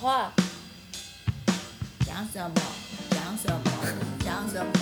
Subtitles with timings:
[0.00, 0.32] 话，
[2.06, 2.54] 讲什么？
[3.10, 3.60] 讲什么？
[4.24, 4.72] 讲什么？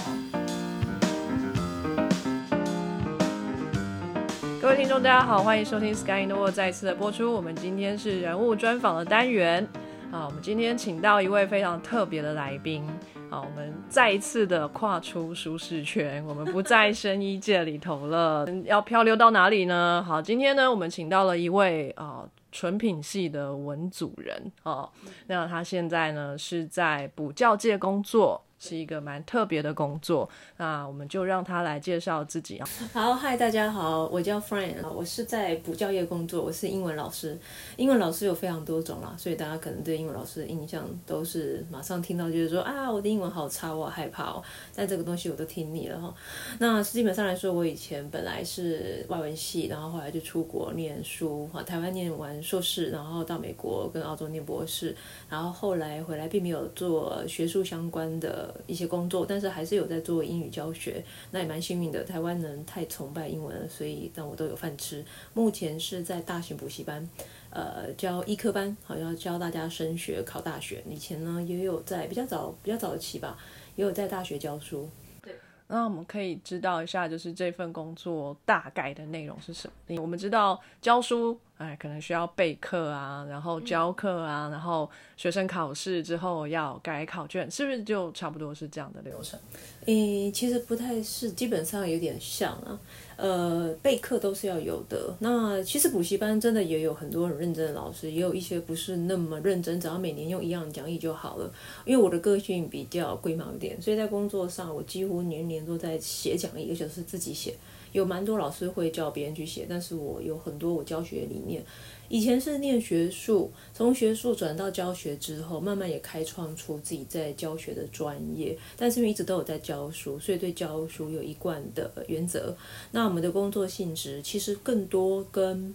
[4.62, 7.34] 各位听众，大家好，欢迎收听 Sky in the World 再次的播出。
[7.34, 9.66] 我们今天是人物专访的单元
[10.12, 12.88] 啊，我们今天请到一位非常特别的来宾
[13.28, 20.04] 好，我们再一次的跨出舒适圈，我们不在 生医界里头了，要漂流到哪里呢？
[20.06, 22.22] 好，今天呢，我们请到了一位啊。
[22.50, 24.90] 纯品系的文组人哦，
[25.26, 28.42] 那他现在呢是在补教界工作。
[28.58, 32.68] 是一个蛮特别的工作，那我们就让他来介绍自己啊。
[32.92, 37.38] 好，嗨，大家好，我叫 Frank，我是在补教业工作，我是英文老师。
[37.76, 44.42] 英文老师有非常多种啦，所以大家可能对英文老师的印象都是马上听到就是说啊，我的英文好差，我好害怕哦。
[44.74, 46.12] 但这个东西我都听腻了哈。
[46.58, 54.96] 那基本上来说，我以前本来是外文系，然后后来就出国念书，哈，台湾念完硕士，然后到美国跟澳洲念博士，
[55.28, 58.47] 然后后来回来并没有做学术相关的。
[58.66, 62.04] 一些工作，但是还是有在做英语教学，那也蛮幸运的。
[62.04, 65.04] 台湾人太崇拜英文了，所以让我都有饭吃。
[65.34, 67.08] 目前是在大型补习班，
[67.50, 70.82] 呃，教医科班，好像教大家升学考大学。
[70.88, 73.38] 以前呢，也有在比较早、比较早期吧，
[73.76, 74.88] 也有在大学教书。
[75.22, 75.34] 对，
[75.66, 80.00] 那我们可以知道一下，就是这份工作大概的内容是什么？
[80.00, 81.38] 我们知道教书。
[81.58, 89.38] 哎，可能需要备课啊，然后教课啊，然后学生考试之后要改考卷，是不是就差不多是这样的流程？
[89.86, 92.78] 诶，其实不太是，基本上有点像啊。
[93.16, 95.12] 呃，备课都是要有的。
[95.18, 101.52] 那其实补习班真的也有很多很认真的老师，也有一些不是那么认真，只要每年用一样的讲义就好了。
[101.84, 107.56] 因为我的个性比较龟毛一点，所以在工作上我几乎年年都在写讲义，而且是自己写。
[107.92, 111.62] 有蛮多老师会叫别人去写，但是我有很多我教学理念。
[112.08, 118.56] 以前是念学术，从学术转到教学之后，慢慢也开创出自己在教学的专业。
[118.76, 122.56] 但是因为一直都有在教书，所以对教书有一贯的原则。
[122.92, 125.74] 那我们的工作性质其实更多跟。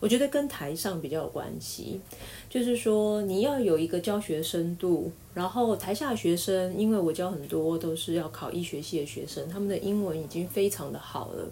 [0.00, 2.00] 我觉得跟台上比较有关系，
[2.48, 11.48] 就是说你要有一个教学深度，然后台下学生，因为我教很多都是要考医学系的学生，他们的英文已经非常的好了，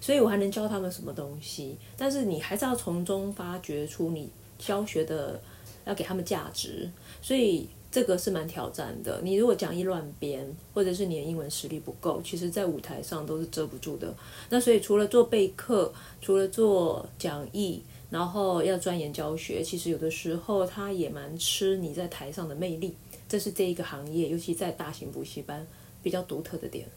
[0.00, 1.76] 所以我还能教他们什么东西？
[1.96, 5.38] 但是你还是要从中发掘出你教学的，
[5.84, 6.90] 要给他们价值，
[7.20, 9.20] 所以这个是蛮挑战的。
[9.22, 14.14] 你如果讲义乱编，或者是你的英文实力不够，其实在舞台上都是遮不住的。
[14.48, 17.82] 那所以除了做备课，除了做讲义。
[18.10, 22.94] 然后要钻研教学，其实有的时候他也蛮吃你在台上的魅力，
[23.28, 25.66] 这是这一个行业，尤其在大型补习班
[26.02, 26.88] 比较独特的点。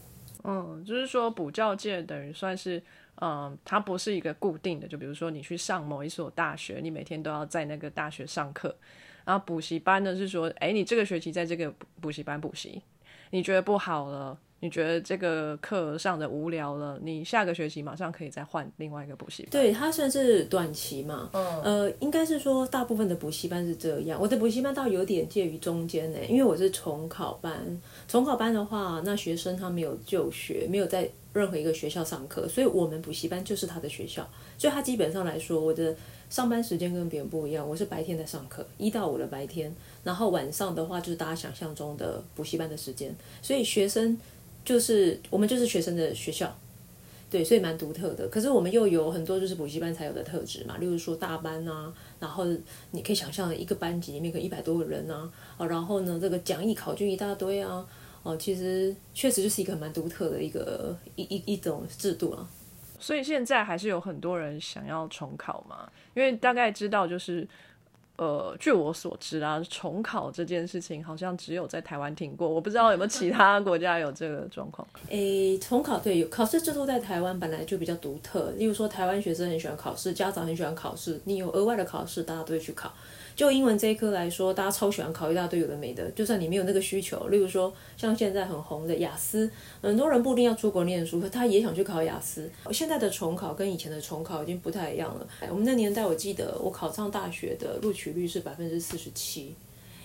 [0.44, 2.82] 嗯，就是说补教界等于算是，
[3.22, 8.76] 嗯，它不是一个固定的，就比如说你去上某一所大学，你每天都要在那个大学上课，
[9.24, 12.82] 然后补习班呢是说，哎，你这个学期在这个补习班补习，
[13.30, 14.40] 你觉得不好了。
[14.62, 19.50] 你觉得这个课上的无聊了，你下个学期马上可以再换另外一个补习班。
[19.50, 21.32] 对，它算是短期嘛。
[21.34, 21.62] 嗯。
[21.64, 24.22] 呃，应该是说大部分的补习班是这样。
[24.22, 27.82] 我的补习班倒有点介于中间呢，因为我是重考班。
[28.08, 34.30] 重考班的话，那学生他没有就学，没有在任何一个学校上课，所以我们补习班就是他的学校。
[34.60, 35.96] 所以他基本上来说，我的
[36.30, 43.12] 上班时间跟别人不一样，我是白天在上课，一到五的白天，然后晚上的话就是大家想象中的补习班的时间，
[43.42, 44.16] 所以学生。
[44.64, 46.56] 就是我们就是学生的学校，
[47.30, 48.28] 对，所以蛮独特的。
[48.28, 52.46] 可是我们又有很多就是补习班才有的特质嘛，例如说大班啊，然后
[52.92, 57.86] 你可以想象一个班级里面可一百多个人啊，哦，然后呢这个讲义考卷一大堆啊，
[58.24, 62.48] 哦，其实确实就是一个蛮独特的一个一一一种制度啊。
[63.00, 67.48] 所以现在还是有很多人想要重考嘛，因为大概知道就是。
[68.22, 74.88] 呃，据我所知啊，重考这件事情好像只有在台湾听过，我不知道有没有其他 国家有这个状况。
[75.10, 82.94] 诶，重考对，有考试制度在台湾本来就比较独特，例如说台湾学生很喜欢考试，家长很喜欢考试，你有额外的考试，大家都会去考。
[83.36, 86.10] 就英文这一科来说，大家超喜欢考一大堆有的没的。
[86.12, 89.50] 就算你没有那个需求，例如说像现在很红的雅思，
[89.82, 92.50] 很多人不一定要出国念书，可他也想去考雅思。
[92.72, 95.28] 现在的重考跟以前的重考已经不太一样了。
[95.50, 99.56] 我们那年代，我记得我考上大学的录取率是百分之四十七，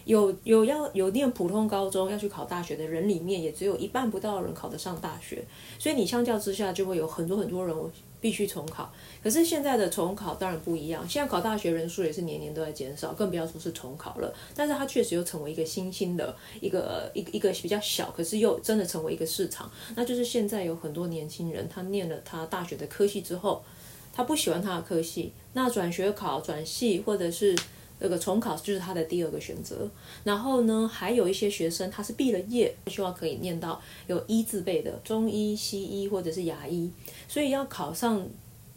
[0.04, 5.44] 有有要有念普通高中要去考大学的人里面，也只有一半不到人考得上大学。
[5.78, 7.76] 所以你相较之下，就会有很多很多人。
[8.26, 8.92] 必须重考，
[9.22, 11.08] 可是现在的重考当然不一样。
[11.08, 14.34] 现在考大学人数也是年年都在减少，更不要说是重考了。
[14.52, 19.70] 但是它确实又成为一个新兴的一个一一个比较小，可是又真的成为一个市场。
[19.94, 23.62] 那就是现在有很多年轻人，他念了他大学的科系之后，
[24.12, 27.54] 他不喜欢他的科系，那转学考、转系或者是
[27.98, 29.88] 那个重考就是他的第二个选择。
[30.24, 36.90] 然后呢，还有一些学生他是毕了业，希望可以念到有一字辈的中医、西医或者是牙医，
[37.28, 38.28] 所以要考上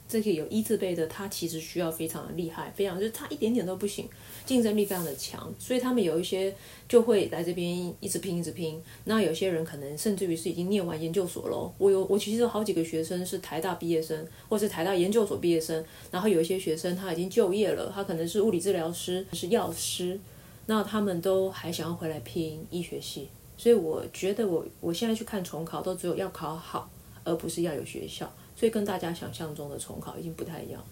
[0.08, 4.08] 这个有一字辈的，他其实需要非常的厉害，非常就是他一点点都不行，
[4.50, 6.52] 竞争力非常的强，所以他们有一些
[6.88, 8.82] 就会来这边一直拼一直拼。
[9.04, 11.72] 那有些人可能甚至于是已经念完研究所了。
[11.78, 20.20] 我有我其实有好几个学生是台大毕业生，或是台大研究所毕业生，然后有一些学生他已经就业了，他可能是物理治疗师，是药师，
[20.66, 23.28] 那他们都还想要回来拼医学系。
[23.56, 26.90] 所以我觉得我我现在去看重考，都只有要考好，
[27.24, 28.34] 而不是要有学校。
[28.56, 30.84] 所以跟大家想象中的重考已经不太一样。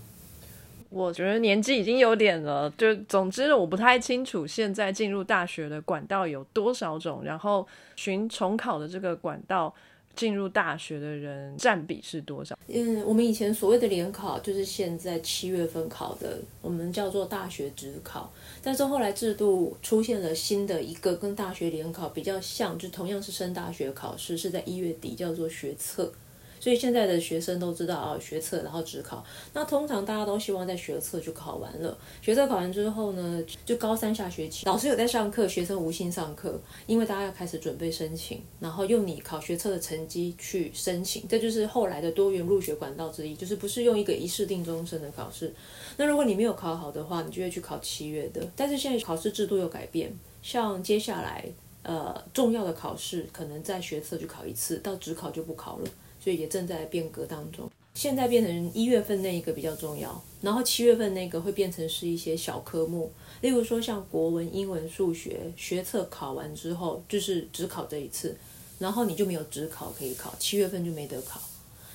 [0.90, 9.74] 我觉得年纪已经有点了，就总之我不太清楚现在进入大学的管道有多少种，然后寻重考的这个管道
[10.16, 12.58] 进入大学的人占比是多少。
[12.70, 18.32] 嗯，我们以前所谓的联考就是现在七月份考的，我们叫做大学直考。
[18.64, 26.12] 但是后来制度出现了新的一个跟大学联考比较像，就同样是升大学考试，是在一月底，叫做学测。
[26.60, 29.24] 所以现在的学生都知道啊，学测然后职考。
[29.54, 31.98] 那通常大家都希望在学测就考完了。
[32.22, 45.54] 学测考完之后呢，就高三下学期，老师有在上课，学生无心上课，因为大家要开始准备申请，然后用你考学测的成绩去申请，这就是后来的多元入学管道之一，就是不是用一个一试定终身的考试。
[45.98, 48.42] 那如果你没有考好的话，你就会去考七月的。
[48.56, 50.12] 但是现在考试制度有改变，
[50.42, 51.46] 像接下来
[51.84, 55.90] 呃重要的考试，可能在学测就考一次，到职考就不考了。
[56.28, 57.72] 所以也正在变革当中。
[57.94, 63.10] 现在变成一月份那一个比较重要，然后七月份那个会变成是一些小科目，
[63.40, 68.36] 例如说像国文、英文、数学学测考完之后，就是只考这一次，
[68.78, 71.40] 然后你就没有只考可以考，七月份就没得考。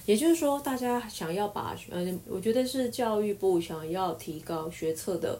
[0.06, 5.38] 也就是说，大家想要把，嗯，我觉得是教育部想要提高学测的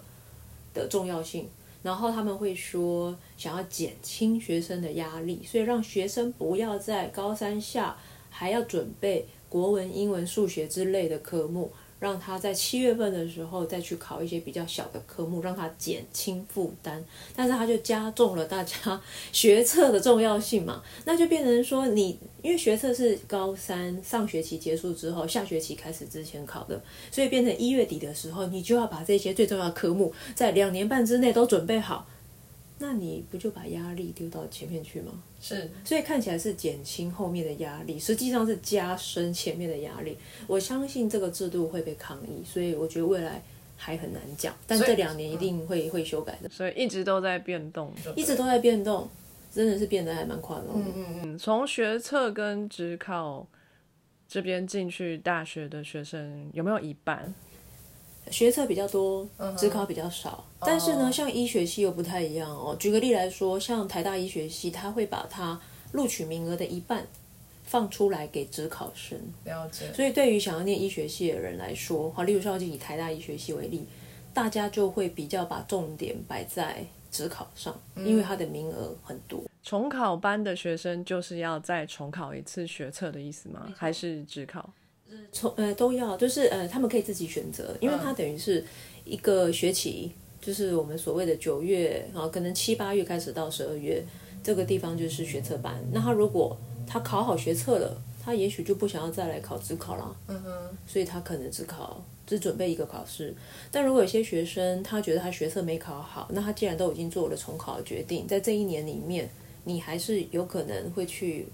[0.75, 1.49] 的重要性，
[1.83, 7.97] 然后他们会说想要减轻学生的压力，所以让学生不要在高三下。
[8.33, 11.71] 还要准备国文、英文、数学之类的科目，
[12.01, 17.05] 让他在七月份的时候再去考一些比较小的科目，让他减轻负担。
[17.37, 19.01] 但是他就加重了大家
[19.31, 32.09] 学测的重要性嘛， 那就变成说你因为学测是高三上学期结束之后，下学期开始之前考的，所以变成一月底的时候，你就要把这些最重要的科目在两年半之内都准备好。
[32.85, 35.13] 那你不就把压力丢到前面去吗？
[35.41, 40.19] 是，所以看起来是减轻后面的压力，实际上是加深前面的压力。
[40.49, 43.41] 我相信这个制度会被抗议，所以我觉得未来
[43.77, 44.53] 还很难讲。
[44.67, 46.49] 但这两年一定会会修改的。
[46.49, 49.09] 所以一直都在变动，一直都在变动，
[49.53, 50.65] 真的是变得还蛮快的。
[50.75, 51.39] 嗯嗯嗯。
[51.39, 53.47] 从学测跟职考
[54.27, 57.33] 这边进去大学的学生有没有一半？
[58.31, 60.45] 学测比较多，职考比较少。
[60.61, 62.75] 但是呢，像医学系又不太一样哦。
[62.79, 65.61] 举个例来说，像台大医学系，他会把它
[65.93, 67.07] 录取名额的一半
[67.65, 69.19] 放出来给职考生。
[69.45, 69.93] 了解。
[69.93, 73.87] 所以对于想要念医学系的人来说，好，例如说就以台大医学系为例，
[74.33, 79.43] 大家就会比较把重点摆在职考上，因为它的名额很多。
[79.63, 83.73] 重考班的学生就是要再重考一次学测的意思吗？
[83.77, 84.73] 还是职考？
[85.33, 88.65] 从呃都要，就是呃他们可以自己选择，因为它等于是
[89.05, 94.05] 一个学期，就是我们所谓的九月，然后可能七八月开始到十二月，
[94.43, 95.83] 这个地方就是学测班。
[95.93, 100.53] 那他如果他考好学测了，他也许就不想要再来考自考了，嗯哼，
[100.87, 103.35] 所以他可能只考只准备一个考试。
[103.71, 109.31] 但如果有些学生他觉得他学测没考好，那他既然都已经做了重考的决定，在这一年里面，
[109.65, 111.47] 你还是有可能会去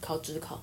[0.00, 0.62] 考职考。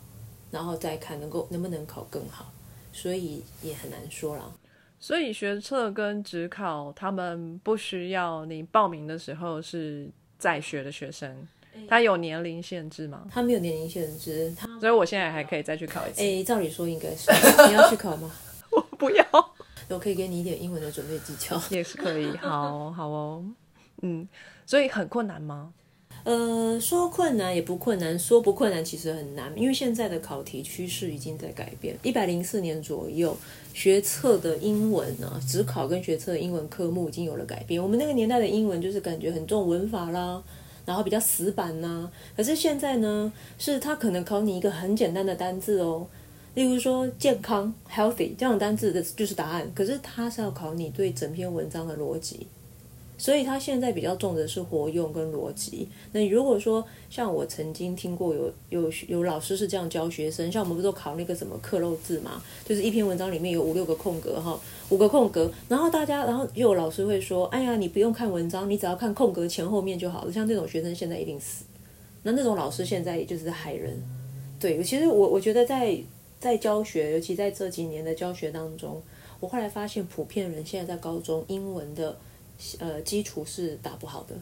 [0.51, 2.51] 然后再看能够能不能考更好，
[2.91, 4.53] 所以也很难说了。
[4.99, 11.47] 所以学测跟职考，他们不需要你报名的时候是在学的学生，
[11.87, 13.27] 他有年龄限制吗？
[13.31, 16.23] 他没有年龄限制，他所以我现在还可以再去考一次。
[16.23, 17.29] 哎，照理说应该是，
[17.67, 18.31] 你要去考吗？
[18.71, 19.25] 我不要，
[19.89, 22.35] 我可以给你一点英文的准备技巧，也是可以。
[22.37, 23.45] 好好哦，
[24.01, 24.27] 嗯，
[24.65, 25.73] 所以很困难吗？
[26.27, 31.97] 呃，说困难也不困难，说不困难其实很难，因为现在的考题趋势已经在改变。
[32.03, 33.33] 一百零四年左右，
[33.73, 37.81] 学测的英文呢，只考跟学测的英文科目已经有了改变。
[37.81, 40.43] 我们那个年代的英文就是感觉很重文法啦，
[40.85, 42.11] 然后比较死板呐。
[42.35, 46.05] 可是现在呢，是它可能考你一个很简单的单字哦，
[46.55, 52.47] 例如说健康 （healthy） 这样的单字的就是答案，可是它是要考你对整篇文章的逻辑。
[53.17, 55.89] 所以他现在比较重的是活用跟逻辑。
[56.11, 64.59] 那如果说像我曾经听过有有有老师是这样教学生，像我们不是都考那个什么刻漏字嘛，就是一篇文章里面有五六个空格哈，
[64.89, 70.31] 五个空格，然后大家然后又有老师会说，哎呀，你不用看文章，你只要看空格前后面就好了。
[70.31, 71.65] 像这种学生现在一定死。
[72.21, 73.99] 那那种老师现在也就是害人。
[74.59, 75.97] 对，其实我我觉得在
[76.39, 79.01] 在教学，尤其在这几年的教学当中，
[79.39, 82.15] 我后来发现普遍人现在在高中英文的。
[82.79, 84.35] 呃，基础是打不好的，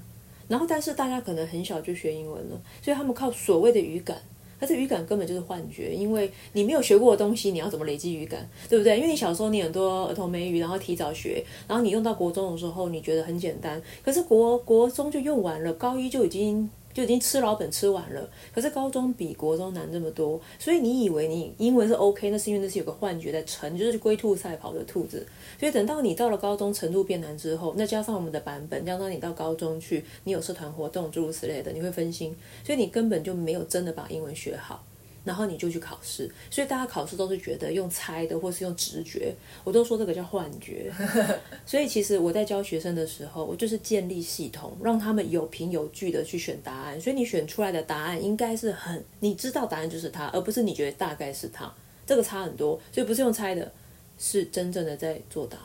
[0.48, 4.18] 然后但是大家可能很小就学英文了，所以他们靠所谓的语感，
[4.60, 8.98] 可是语感根本就是幻觉，因为你没有学过的东西，你要怎么累积语感，对不对？
[8.98, 16.70] 因为你小时候你很多儿童美语，然后提早学，然后你用到国中的时候，你觉得很简单，可是国国中就用完了，高一就已经。
[16.96, 25.28] 就已经吃老本吃完了，可是高中比国中难这么多，所以你以为你英文是 OK，那是因为那是有个幻觉在成，就是龟兔赛跑的兔子。
[25.60, 32.34] 所以等到你到了高中程度变难之后，那加上我们的版本，加上你到高中去，你有社团活动诸如此类的，你会分心，
[32.64, 34.82] 所以你根本就没有真的把英文学好。
[35.26, 40.90] 然后你就去考试，所以大家考试都是觉得用猜的，或是用直觉，我都说这个叫幻觉。
[41.66, 47.02] 所以其实我在教学生的时候，我就是建立系统，让他们有凭有据的去选答案。
[47.02, 51.74] 所以你选出来的答案应该是很，你知道答案就是它，而不是你觉得大概是它，
[52.06, 52.80] 这个差很多。
[52.92, 53.72] 所以不是用猜的，
[54.20, 55.58] 是真正的在作答。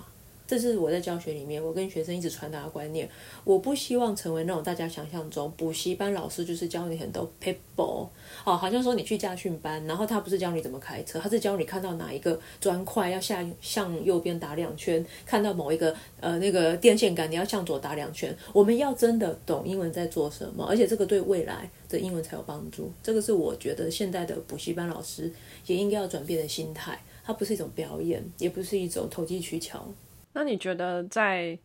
[0.50, 3.09] 这是我在教学里面，我跟学生一直传达的观念。
[3.45, 8.11] 我不希望成为那种大家想象中补习班老师，就是教你很多 paper，哦，
[8.57, 18.37] 好像说你去驾训班，然后他不是教你怎么开车，他是教你看到哪一个砖块要下向右边打两圈，看到某一个呃那个电线杆你要向左打两圈。
[18.52, 22.90] 我们要真的懂英文在做什么，而且这个对未来的英文才有帮助。
[23.04, 25.33] 这个是我觉得现在的补习班老师
[25.66, 29.87] 也应该要转变的心态，它不是一种表演，也不是一种投机取巧。
[30.32, 31.58] 那你觉得在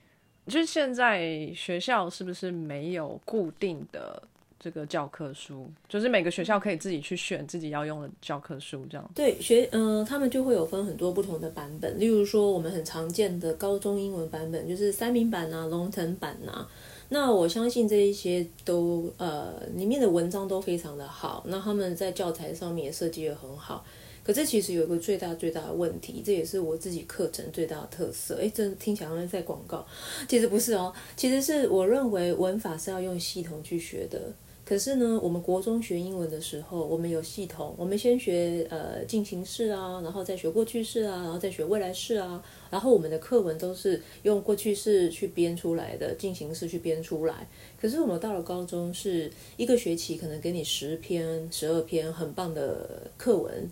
[0.48, 4.22] 就是现在学校是不是没有固定的
[4.60, 5.70] 这个教科书？
[5.88, 9.12] 就是每个学校可以自己去选自己要用的教科书，这样？
[9.14, 12.00] 对，学嗯，他们就会有分很多不同的版本。
[12.00, 16.68] 例如说，我们很常见的高中英文版本，就是三明版啊、龙腾版啊。
[17.10, 23.86] 那我相信这一些都呃里面的文章都非常的好，那他们在教材上面也设计的很好。
[24.26, 28.40] 可是其实有一个最大最大的问题，这也是我自己课程最大的特色。
[28.42, 29.86] 哎，这听起来好像在广告，
[30.28, 30.92] 其实不是哦。
[31.16, 34.20] 其实是我认为文法是要用系统去学的。
[34.66, 42.44] 可是呢，我们国中学英文的时候，我们有系统，我们先学呃进行式啊，然后再学过去式啊，然后再学未来式啊。
[42.72, 47.48] 然后我们的课文都是用过去式去编出来的，进行式去编出来。
[47.80, 53.70] 可是我们到了高中，是一个学期可能给你十篇、十二篇很棒的课文。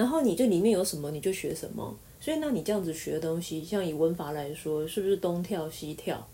[0.00, 6.26] 然后你这里面有什么你就学什么，所以那你这样子学的东西，像以文法来说，是不是东跳西跳？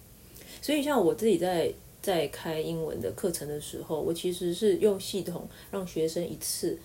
[0.62, 6.78] 所以像我自己在在开英文的课程的时候，我其实是用系统让学生一次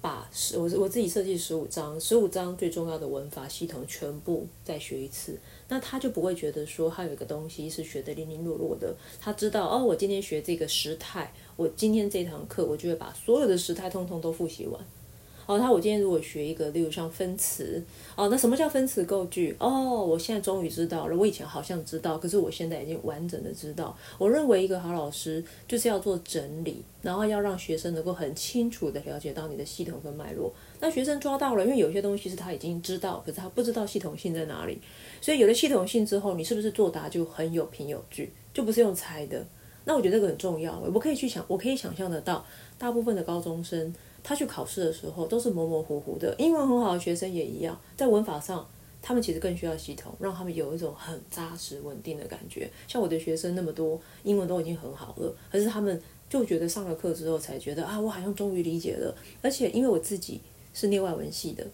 [0.00, 14.84] 把十我我自己设计十五章，十五章最重要的文法系统全部再学一次，那他就不会觉得说他有一个东西是学的零零落落的，他知道哦，我今天学这个时态，我今天这堂课我就会把所有的时态通通都复习完。
[15.48, 17.82] 哦，他我今天如果学一个，例如像分词，
[18.14, 19.56] 哦，那什么叫分词构句？
[19.58, 21.16] 哦，我现在终于知道了。
[21.16, 23.96] 我以前好像知道，可是我现在已经完整的知道。
[24.18, 30.52] 我认为一个好老师就是要做整理，然后要让学生能够很清楚的了解到你的系统跟脉络。
[30.80, 34.78] 那学生抓到了，因为有些东西是他已经知道，可是他不知道系统性在哪里。
[35.22, 39.42] 所以有了系统性之后，你是不是作答就很有凭有据，就不是用猜的？
[39.86, 40.78] 那我觉得这个很重要。
[40.92, 42.44] 我可以去想，我可以想象得到，
[42.76, 43.94] 大部分的高中生。
[44.22, 48.68] 他去考试的时候都是模模糊糊的，英文很好的学生也一样，在文法上，
[49.00, 52.70] 他们其实更需要系统，让他们有一种很扎实稳定的感觉。
[52.86, 59.14] 像我的学生那么多，英文都已经很好了，可是他们就觉得上了课之后才觉得啊，我好像终于理解了。
[59.40, 60.40] 而且因为我自己
[60.74, 61.66] 是念外文系的，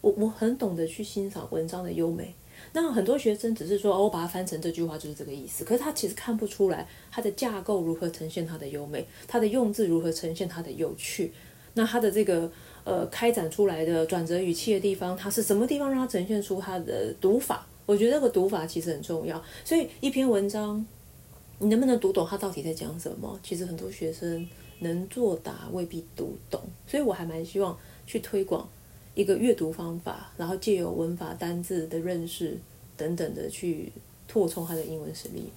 [0.00, 2.34] 我我很懂得去欣赏文章的优美。
[2.74, 11.32] 那很多学生只是说哦，我把它翻成这句话就是这个意思，可是他其实看不出来它的架构如何呈现它的优美，它的用字如何呈现它的有趣。
[11.74, 12.50] 那他的这个
[12.84, 17.66] 呃开展出来的转折语气的地方，它是什么地方让它呈现出它的读法？
[17.86, 19.42] 我觉得这个读法其实很重要。
[19.64, 20.84] 所以一篇文章，
[21.58, 23.38] 你能不能读懂它到底在讲什么？
[23.42, 24.48] 其实很多学生
[24.80, 26.60] 能作答未必读懂。
[26.86, 27.76] 所以我还蛮希望
[28.06, 28.68] 去推广
[29.14, 32.56] 一个阅读方法，然后借由文法、单字的认识
[32.96, 33.90] 等等的去
[34.28, 35.50] 拓充他的英文实力。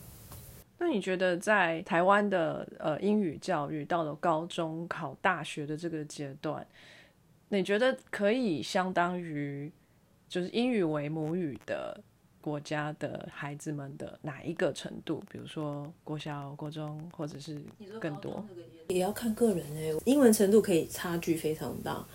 [0.77, 6.65] 那你觉得在台湾的呃英语教育到了高中考大学的这个阶段，
[7.49, 9.71] 你觉得可以相当于
[10.27, 11.99] 就是英语为母语的
[12.41, 15.23] 国家的孩子们的哪一个程度？
[15.31, 17.59] 比如说国小、国中，或者是
[17.99, 18.45] 更多？
[18.89, 22.05] 也要看个人哎、英文程度可以差距非常大。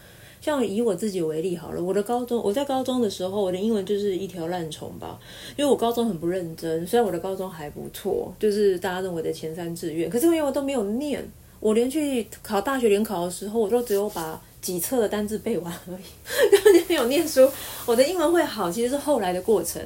[0.41, 5.19] 像以我自己为例好了，我的高中，我在高中的时候，我的英文就是一条烂虫吧，
[5.57, 6.87] 因为我高中很不认真。
[6.87, 11.23] 虽然我的高中还不错，就是大家认为的前三志愿，可是因为我都没有念，
[11.61, 17.47] 我连去考大学联考的时候，我都只有把几册的单字背完而已，根本就没有念书。
[17.87, 19.83] 我的英文会好，其实是后来的过程。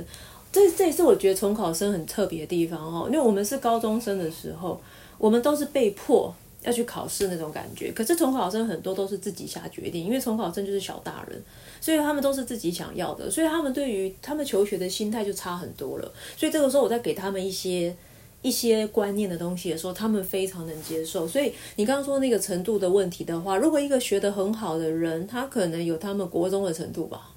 [0.53, 4.81] 这这也是我觉得重考生很特别的地方哦，因为我们是高中生的时候，
[5.19, 6.33] 我们都是被迫
[6.65, 7.93] 要去考试那种感觉。
[7.93, 11.41] 可是重考生很多都是自己下决定，因为重考生就是小大人，
[11.81, 16.13] 所以他们都是自己想要的，所以他们对于他们求学的心态就差很多了。
[16.37, 17.95] 所以这个时候我在给他们一些
[18.43, 21.27] 一些观念的东西的时候，他们非常能接受。
[21.27, 27.31] 所以你刚刚说那个程度的问题的话，如果一个学得很好的人，他可能有他们国中的程度吧。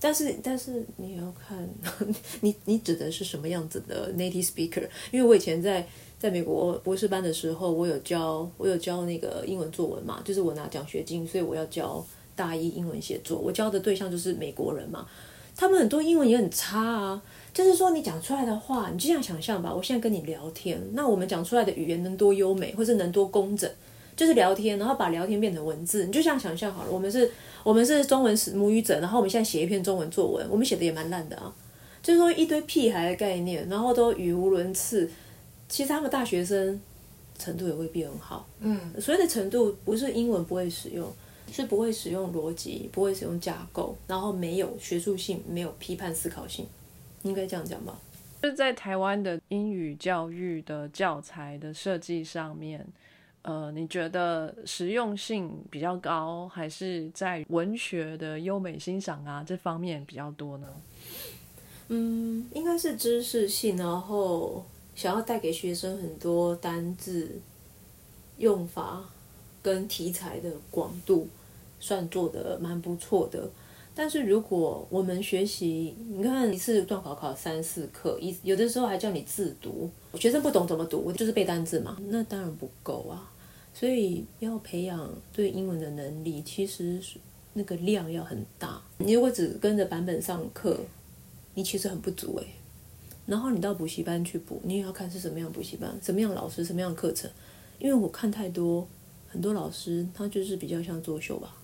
[0.00, 1.68] 但是，但是你要看，
[2.42, 4.88] 你你指的是什么样子的 native speaker？
[5.10, 5.84] 因为我以前在
[6.18, 13.38] 在美国博士班的时候，我有教我有教那个英文作文嘛，就是我拿奖学金，所以我要教大一英文写作。
[13.38, 15.06] 我教的对象就是美国人嘛，
[15.54, 17.22] 他们很多英文也很差啊。
[17.54, 19.72] 就是说，你讲出来的话，你就这样想象吧。
[19.72, 23.70] 我现在跟你聊天，那我们讲出来的语言能多优美，或是能多工整？
[24.16, 26.90] 就是聊天，然后把聊天变成文字，你就这样想象好了。
[26.90, 27.30] 我们是，
[27.62, 31.54] 我们是中文母语者，然后我们现在写一篇中文作文，我们写的也蛮烂的啊。
[32.02, 35.08] 就是说一堆屁孩的概念，然后都语无伦次。
[35.68, 36.80] 其实他们大学生
[37.38, 38.48] 程度也未必很好。
[38.60, 41.12] 嗯，所谓的程度不是英文不会使用，
[41.52, 46.66] 是不会使用逻辑，不会使用架构，然后没有学术性，没有批判思考性，
[47.22, 47.98] 应该这样讲吧？
[48.42, 52.86] 就是在台湾的英语教育的教材的设计上面。
[53.42, 60.66] 呃，你觉得实用性比较高，还是在文学的优美欣赏啊这方面比较多呢？
[61.88, 64.66] 嗯，应该是知识性，然后
[64.98, 67.30] 想要带给学生很多单字、
[68.38, 69.08] 用法
[69.62, 71.28] 跟题材的广度，
[71.78, 73.48] 算做的蛮不错的。
[73.94, 83.32] 但是如果我们学习，你看一次段考考三四课，一有的时候还叫你自读，学生不懂怎么读，就是背单字嘛，那当然不够啊。
[83.72, 87.00] 所以要培养对英文的能力，其实
[87.52, 88.82] 那个量要很大。
[88.98, 90.76] 你如果只跟着版本上课，
[91.54, 92.46] 你其实很不足诶。
[93.28, 97.30] 然后你到补习班去补，你也要看是什么样补习班、什么样老师、什么样课程。
[97.78, 98.88] 因为我看太多
[99.28, 101.54] 很多老师，他就是比较像作秀吧。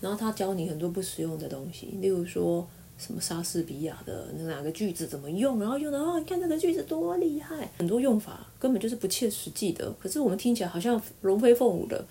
[0.00, 2.66] 然后他教你很多不实用的东西，例如说
[2.98, 9.90] 什么莎士比亚的哪个句子怎么用，然后用的哦，你看这个句子多厉害，很多用法根本就是不切实际的。
[9.98, 12.04] 可是我们听起来好像龙飞凤舞的。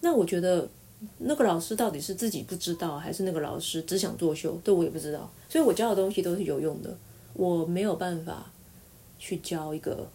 [0.00, 0.66] 那我觉得
[1.18, 4.58] 那个老师到底是自己不知道，还是那个老师只想作秀？
[4.64, 5.30] 这我也不知道。
[5.48, 6.96] 所以我教的东西都是有用的，
[7.34, 8.50] 我没有办法
[9.18, 10.08] 去教一个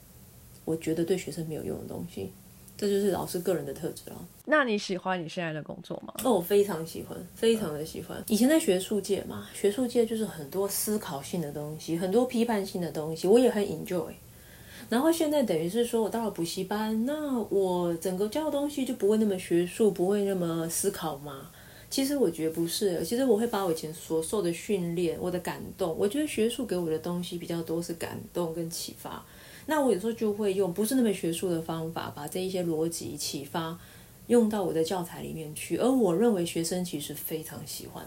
[0.63, 2.32] 我觉得对学生没有用的东西。
[2.78, 4.15] 这就是老师个人的特质啊。
[4.43, 6.13] 那你喜欢你现在的工作吗？
[6.25, 8.21] 哦，我非常喜欢，非常的喜欢。
[8.28, 14.12] 以前在学术界嘛，学术界就是很多思考性的东西，很多批判性的东西，我也很 enjoy。
[14.89, 21.49] 然后现在等于是说我到了补习班，那我整个教的东西就不会那么学术，不会那么思考嘛。
[21.95, 29.25] 其实我觉得不是，其实我会把我以前所受的训练，我的感动，我觉得学术给我的东西比较多是感动跟启发。
[29.65, 33.79] 那我有时候就会用不是那么学术的方法，把这一些逻辑启发
[34.27, 38.05] 用到我的教材里面去，而我认为学生其实非常喜欢。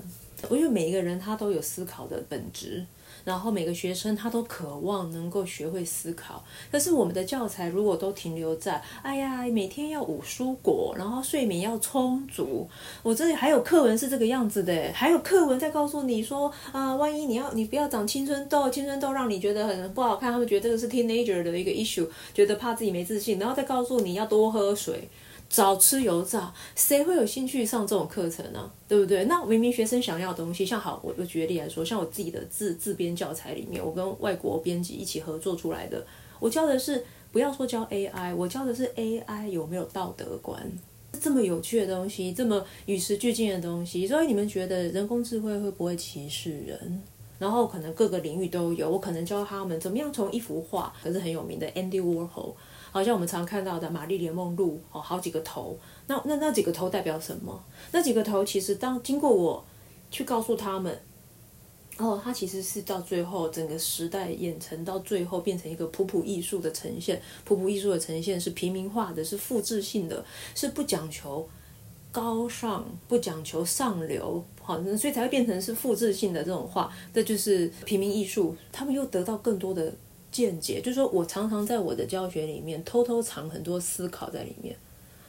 [0.51, 2.85] 我觉得每一个人他都有思考的本质，
[3.24, 6.44] 然后每个学生他都渴望能够学会思考。
[6.70, 12.68] 但是我们的教材如果都停留在哎呀每天要五蔬果，然后睡眠要充足，
[13.02, 25.09] 我这里还有课文是这个样子的，还有课文在告诉你说啊，万一你要你不要长青春痘，青春痘让你觉得很不好看，他们觉得这个是 teenager 的一个 issue，觉得怕自己没自信，然后再告诉你要多喝水。
[25.48, 28.70] 早吃油炸，谁会有兴趣上这种课程呢？
[28.87, 29.24] 对不对？
[29.24, 36.06] 那明明学生想要的东西，像好，我我举例来说，像我自己的自自编教材里面，我跟外国编辑一起合作出来的，
[36.38, 40.70] 我教的是不要说教 AI，我教的是 AI 有没有道德观，
[41.18, 47.02] 这么有趣的东西，这么与时俱进的东西，所以你们觉得人工智慧会不会歧视人？
[47.38, 52.52] 然后可能各个领域都有，我可能教他们怎么样从一幅画，可是很有名的 Andy Warhol。
[52.90, 57.64] 好像我们常看到的玛丽莲梦露哦，好几个头，那那那几个头代表什么？
[57.92, 59.64] 那几个头其实当经过我
[60.11, 61.01] 去告诉他们，
[61.98, 70.24] 哦，它其实是到最后整个时代演成到最后变成一个普普艺术的呈现，普普艺术的呈现是平民化的，是复制性的，
[70.55, 71.46] 是不讲求
[72.11, 78.57] 高尚，不讲求上流，好，所以才会变成是复制性的这种话，这就是平民艺术。
[78.72, 79.92] 他们又得到更多的
[80.31, 84.77] 见解，就是说我常常在我的教学里面偷偷藏很多思考在里面。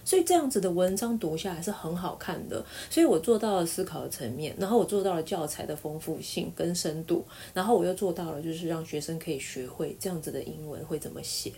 [0.05, 11.51] 所以这样子的文章读下来是很好看的，所以我做到了思考的层面，然后我做到了教材的丰富性跟深度，然后我又做到了就是让学生可以学会这样子的英文会怎么写。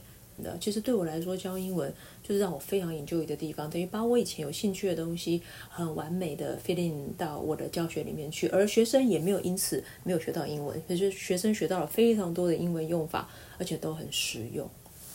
[0.59, 14.69] 其实对我来说教英文就是让我非常 enjoy 的地方，等于把我以前有兴趣的东西很完美的 fit in 到我的教学里面去，而学生也没有因此没有学到英文，可是学生学到了非常多的英文用法，而且都很实用。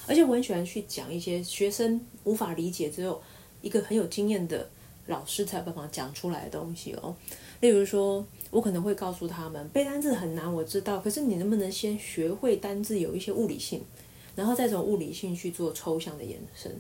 [0.07, 3.21] 而且我很喜欢去讲一些学生无法理解，只有
[3.63, 4.69] 一个很有经验的
[5.07, 7.15] 老师才有办法讲出来的东西哦。
[7.61, 13.83] 例如说，我可能会告诉他们，背单词很难，我知道，可是你能不能先学会单字有一些物理性，
[14.37, 16.73] 然后再从物理性去做抽象的延伸？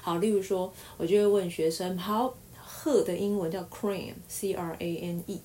[0.00, 5.40] 好，例如说，我就会问学生，好，鹤的英文叫 crane，c r a n e，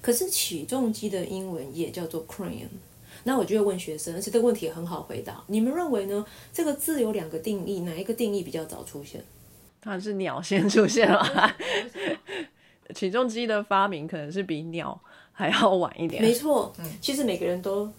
[0.00, 2.68] 可是起重机的英文也叫做 crane。
[3.26, 5.42] 那我就会问学生，而且这个问题很好回答。
[5.46, 6.24] 你们认为呢？
[6.52, 9.24] 这个字有两个定义，哪一个定义比较早出现？
[9.80, 11.56] 当然是鸟先出现了。
[12.94, 15.00] 起重机的发明可能是比鸟
[15.32, 16.22] 还要晚一点。
[16.22, 17.90] 没错，其实每个人都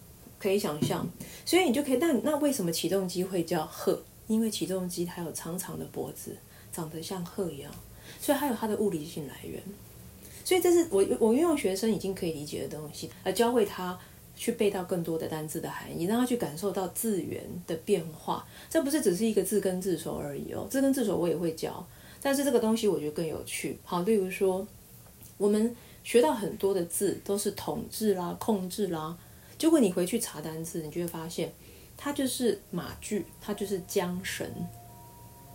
[0.46, 1.04] 可以想象，
[1.44, 1.96] 所以你就可以。
[1.96, 4.00] 那那为什么起重机会叫鹤？
[4.28, 6.36] 因为起重机它有长长的脖子，
[6.70, 7.72] 长得像鹤一样，
[8.20, 9.60] 所以它有它的物理性来源。
[10.44, 13.98] 所以这是我我运用学生已经可以理解的东西，来教会他。
[14.38, 18.46] 去背到更多的单字的含义，让他去感受到字源的变化。
[18.68, 21.82] 这不是只是一个字根字首而已哦，字根字首我也会教，
[22.20, 23.78] 但是这个东西我觉得更有趣。
[23.82, 24.68] 好，例如说，
[25.38, 29.16] 我们学到很多的字都是统治啦、控制啦，
[29.58, 31.52] 结果你回去查单字，你就会发现
[31.96, 34.46] 它就是马具，它就是缰绳。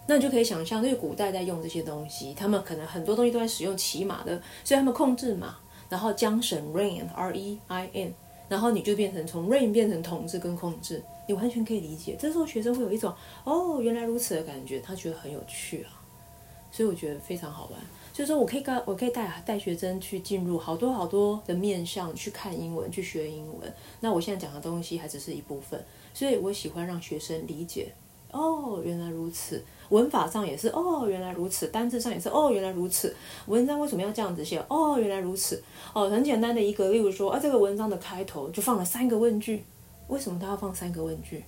[0.07, 5.55] 那你就可以想象，因为古代在用这些东西，他们可能很多东西都在使用骑马的，所以他们控制马，
[5.89, 8.13] 然后缰绳 rein，r e i n。
[8.49, 12.17] 然后你就变成从 rein 变成统治跟控制，你完全可以理解。
[12.19, 13.13] 这时候学生会有一种
[13.45, 16.01] 哦，原来如此的感觉，他觉得很有趣啊，
[16.69, 17.79] 所以我觉得非常好玩。
[18.13, 23.73] 就是说我可以跟我可以带带学生去进入好多好多的面向去看英文，去学英文。
[24.01, 27.91] 那我现在讲的东西还只是一部分，所以我喜欢让学生理解。
[28.31, 29.63] 哦，原来如此。
[29.89, 31.67] 文法上也是哦，原来如此。
[31.67, 33.13] 单字上也是哦，原来如此。
[33.47, 34.57] 文章为什么要这样子写？
[34.69, 35.61] 哦，原来如此。
[35.93, 39.65] 哦，很简单的一个，例如说啊，这个文章的开头就放了三个问句，
[40.07, 41.43] 为什么他要放三个问句？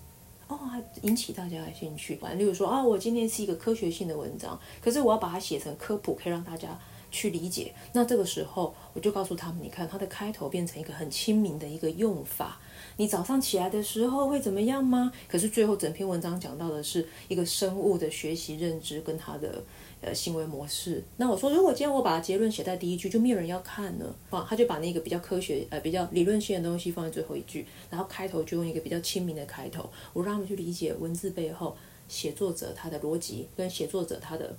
[0.48, 0.60] 哦，
[1.02, 2.20] 引起大家的兴趣。
[2.38, 6.80] 例如说啊，我今天是一个科学性的文章，可是我要把它写成科普，可以让大家
[7.10, 7.74] 去理解。
[7.94, 12.60] 那这个时候，我就告诉他们，你看它的开头变成一个很亲民的一个用法。
[12.98, 15.12] 你早上起来的时候会怎么样吗？
[15.28, 19.64] 可是最后整篇文章讲到的是一个生物的学习认知跟它的
[20.04, 21.04] 呃行为模式。
[21.18, 24.14] 那我说，如果今天我把结论写在第一句，就没有人要看呢。
[24.30, 31.76] 啊，他就把那个比较科学呃比较理论性的东西放在最后一句，然后开头就用一个比较亲民的开头，我让他们去理解文字背后
[32.08, 34.56] 写作者他的逻辑跟写作者他的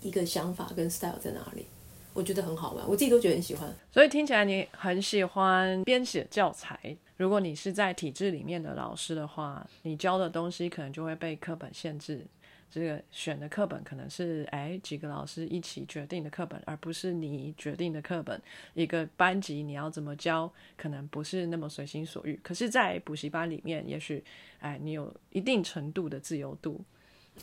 [0.00, 1.66] 一个想法跟 style 在哪里。
[2.14, 3.72] 我觉得很好玩，我自己都觉得很喜欢。
[3.92, 6.96] 所以听起来你很喜欢编写教材。
[7.16, 12.26] 如果你是在体制里面的老师的话，你教的东西可能就会被课本限制。
[12.70, 18.40] 这个选的课本可能是哎几个老师一起决定的课本，而不是你决定的课本。
[18.74, 22.38] 一个班级你要怎么教，可能不是那么随心所欲。
[22.42, 24.22] 可是，在补习班里面，也许
[24.58, 26.80] 哎你有一定程度的自由度。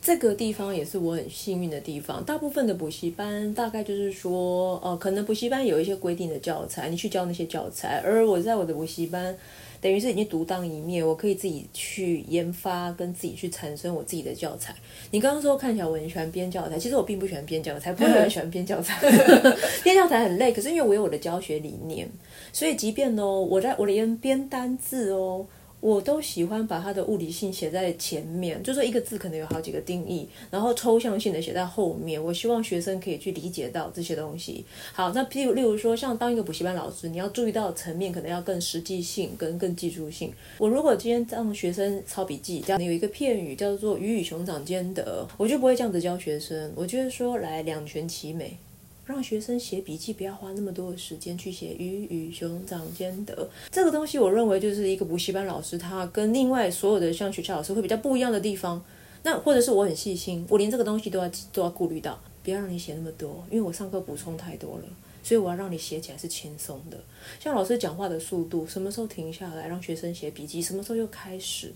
[0.01, 2.23] 这个地方也是我很幸运的地方。
[2.23, 8.01] 大部分的补习班大概就是说，呃，可能补习班有一些规定的教材，你去教那些教材。
[8.05, 9.35] 而我在我的补习班，
[9.81, 14.75] 等于是已经独当一面，我可以自己去研发，跟自己去产生我自己的教材。
[15.09, 18.99] 你刚刚说看起来我很喜欢编教材，其实我并不喜欢编教材，不是很喜欢编教材。
[19.83, 22.07] 编教材 很累，可是因为我有我的教学理念，
[22.53, 25.47] 所以即便哦，我在我连编单字哦。
[25.85, 32.21] 我都喜欢把它的物理性写在前面，就说一个字可能有好几个定义，然后抽象性的写在后面。
[32.21, 34.65] 我希望学生可以去理解到这些东西。
[34.93, 40.33] 好，那譬如例如说，像当一个补习班老师，你要注意到层面可能要更实际性跟更技术性。
[40.57, 46.73] 我如果今天让学生抄笔记，这样有一个片语叫做鱼与熊掌兼得，我就不会这样子教学生。
[46.75, 48.57] 我就是说来两全其美。
[49.05, 58.83] 让学生写笔记不要花那么多的时间去写鱼与熊掌兼得这个东西，我认为就是一个补习班老师他跟另外所有的像学校老师会比较不一样的地方。
[59.21, 64.83] 那或者是我很细心，我连这个东西都要都要顾虑到，不要让你写那么多，因为我上课补充太多了，
[65.23, 66.97] 所以我要让你写起来是轻松的。
[67.39, 71.73] 像老师讲话的速度，什么时候停下来让学生写笔记，什么时候又开始，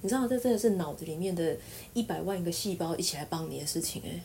[0.00, 1.54] 你知道这真的是脑子里面的
[1.92, 4.20] 一百万个细胞一起来帮你的事情诶。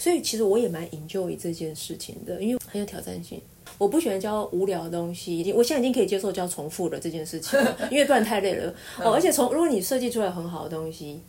[0.00, 3.38] 所以其实我也蛮 enjoy 这件事情的，因为很有挑战性。
[3.76, 8.74] 我不喜欢教无聊的东西，已经我现在已经可以接受教重复的这件事情了，因为不然太累了。
[8.98, 11.20] 哦，而且从如果你设计出来很好的东西，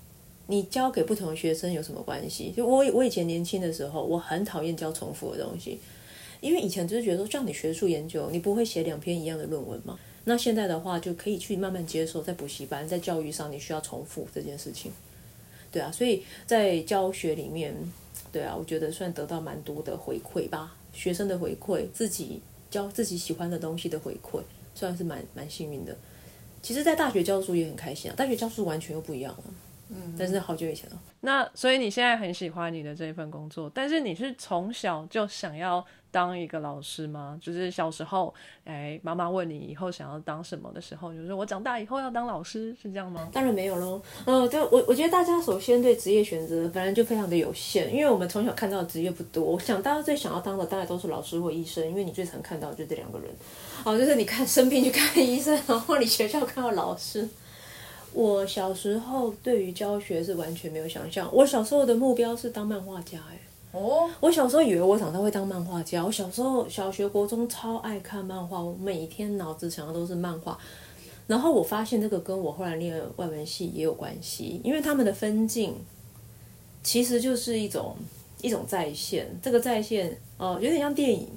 [0.48, 2.54] 你教给不同的学生有什么关系？
[2.56, 5.78] 就我我以前年轻的时候，我很讨厌教重复的东西，
[6.40, 10.00] 因为以前就是觉得说，像你学术研究，你不会写两篇一样的论文吗？
[10.24, 14.94] 那现在的话，就可以去慢慢接受，在补习班，在教育上，你需要重复这件事情。
[15.72, 17.74] 对啊，所以在教学里面，
[18.32, 24.42] 对啊，我觉得算得到蛮多的回馈吧，学生的回馈，自己教自己喜欢的东西的回馈，
[24.76, 25.96] 算是蛮蛮幸运的。
[26.62, 29.44] 其实，在大学教书也很开心啊，大学教书完全又不一样了。
[29.94, 31.00] 嗯，但是好久以前了。
[31.20, 37.38] 那所以你现在很喜欢你的这一份工作，但是你是从小就想要当一个老师吗？
[37.40, 43.30] 就是小时候，哎，妈妈问你以后想要当什么的时候，就是我长大以后要当老师，是这样吗？
[43.32, 44.02] 当然没有喽。
[44.26, 49.44] 呃，对我我觉得大家首先对职业选择本来就非常的有限，因为我们从小看到的职业不多。
[49.44, 53.30] 我想大家最想要当的大概都是老师或医生，因为你最常看到就这两个人。
[53.84, 57.30] 哦，就是你看生病去看医生，然后你学校看到老师。
[58.14, 61.30] 我小时候对于教学是完全没有想象。
[61.34, 63.40] 我小时候的目标是当漫画家，哎，
[63.72, 66.04] 哦，我小时候以为我长大会当漫画家。
[66.04, 70.60] 我小时候小学、国中超爱看漫画，我每天脑子想的都是漫画。
[71.26, 75.74] 然后我发现这个跟我后来念外文系也有关系，因为他们的分镜
[76.84, 77.96] 其实就是一种
[78.42, 79.34] 一种再现。
[79.42, 81.30] 这个再现哦，有点像电影，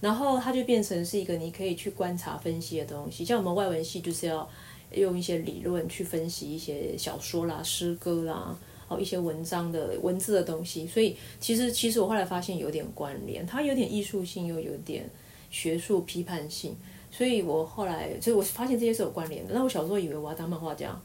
[0.00, 3.22] 然后它就变成是一个你可以去观察分析的东西。
[3.22, 4.48] 像我们外文系就是要。
[4.92, 8.56] 用一些理论去分析一些小说啦、诗歌啦，
[8.88, 10.86] 哦，一些文章的文字的东西。
[10.86, 15.08] 所以其实其实我后来发现有点关联，它有点艺术性，又有点
[15.50, 16.76] 学术批判性。
[17.10, 19.54] 所以我后来，所以我发现这些是有关联的。
[19.54, 20.98] 那我小时候以为我要当漫画家，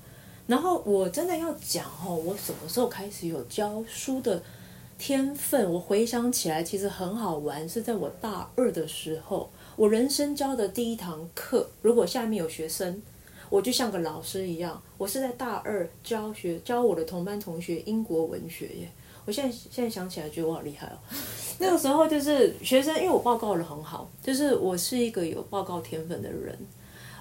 [0.45, 4.41] 然后我真的要讲哦，我什么时候开始有教书的
[4.97, 5.71] 天分？
[5.71, 11.69] 我回想起来，其实很好玩，是在我大二的时候，我人生教的第一堂课。
[11.81, 13.01] 如果下面有学生。
[13.51, 18.89] 我就像个老师一样，我是在大二教学教我的同班同学英国文学耶。
[19.25, 20.97] 我现在现在想起来觉得我好厉害哦。
[21.59, 26.57] 那个时候就是学生，因为我报告的很好，就是我是一个有报告天分的人。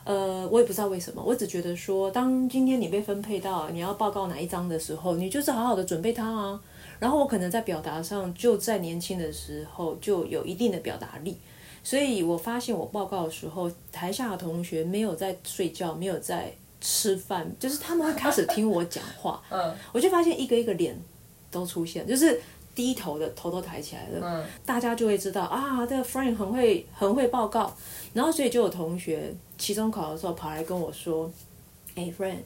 [0.05, 6.61] 呃，我也不知道为什么，我只觉得说，当今天你被分配到你要报告哪一章的时候，你就是好好的准备它啊。
[7.01, 11.37] 然后我可能在表达上，就在年轻的时候就有一定的表达力。
[11.83, 19.43] 所以我发现我报告的时候，台下的同学没有在睡觉，没有在吃饭，就是他们会开始听我讲话。
[19.51, 20.97] 嗯，我就发现一个一个脸
[21.51, 22.41] 都出现，就是
[22.75, 24.21] 低头的头都抬起来了。
[24.23, 27.75] 嗯，大家就会知道啊，这个 friend 很会很会报告。
[28.13, 31.31] 然后所以就有同学期中考的时候跑来跟我说
[31.95, 32.39] ：“哎，friend，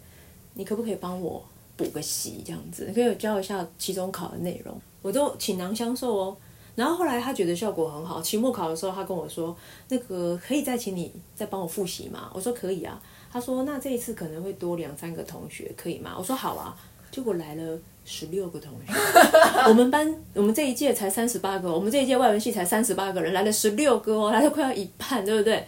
[0.55, 1.43] 你可不可以帮我
[1.77, 2.85] 补个习这样子？
[2.87, 6.37] 你可以教一下期中考的内容。”我都倾囊相授哦。
[6.75, 9.57] 然后后来他觉得效果很好，期末考的时候他跟我说
[9.89, 13.01] ：“那个可以再请你再帮我复习吗？”我说：“可以啊。”
[13.33, 16.77] 他说：“那这一次可能会多两三个同学，可以吗？”我说：“好啊。”
[17.13, 18.93] 结果来了十六个同学，
[19.71, 25.65] 我们班我们这一届才三十八个，我们这一届外文系才三十八个人，来了十六个哦，来了快要一半，对不对？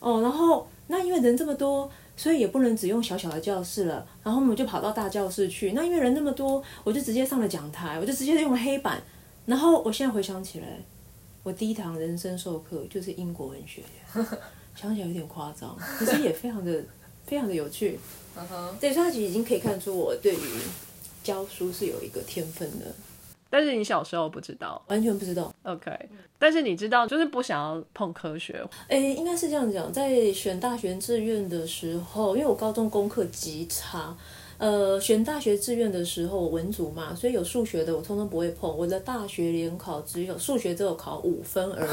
[0.00, 5.72] 哦，然后那因为人这么多，所以也不能只用小小的教室了，然后我们就跑到大教室去。
[5.72, 8.98] 那因为人那么多，我就直接上了讲台，我就直接用黑板。
[9.48, 10.66] 然后我现在回想起来，
[11.42, 13.82] 我第一堂人生授课就是英国文学，
[14.76, 16.84] 想起来有点夸张，可是也非常的
[17.24, 17.98] 非常的有趣。
[18.36, 20.60] 嗯哼，对，所以他其实已经可以看出我对于
[21.24, 22.94] 教书是有一个天分的。
[23.48, 25.50] 但是你小时候不知道，完全不知道。
[25.62, 25.90] OK，
[26.38, 28.62] 但是你知道，就是不想要碰科学。
[28.86, 34.14] 哎，应该是这样讲，在选大学志愿的时候，因为我高中功课极差。
[34.58, 38.76] 呃，选大学志愿的时候，文组嘛，所以有数学的我通通不会碰。
[38.76, 41.90] 我的大学联考只有数学只有考五分而已。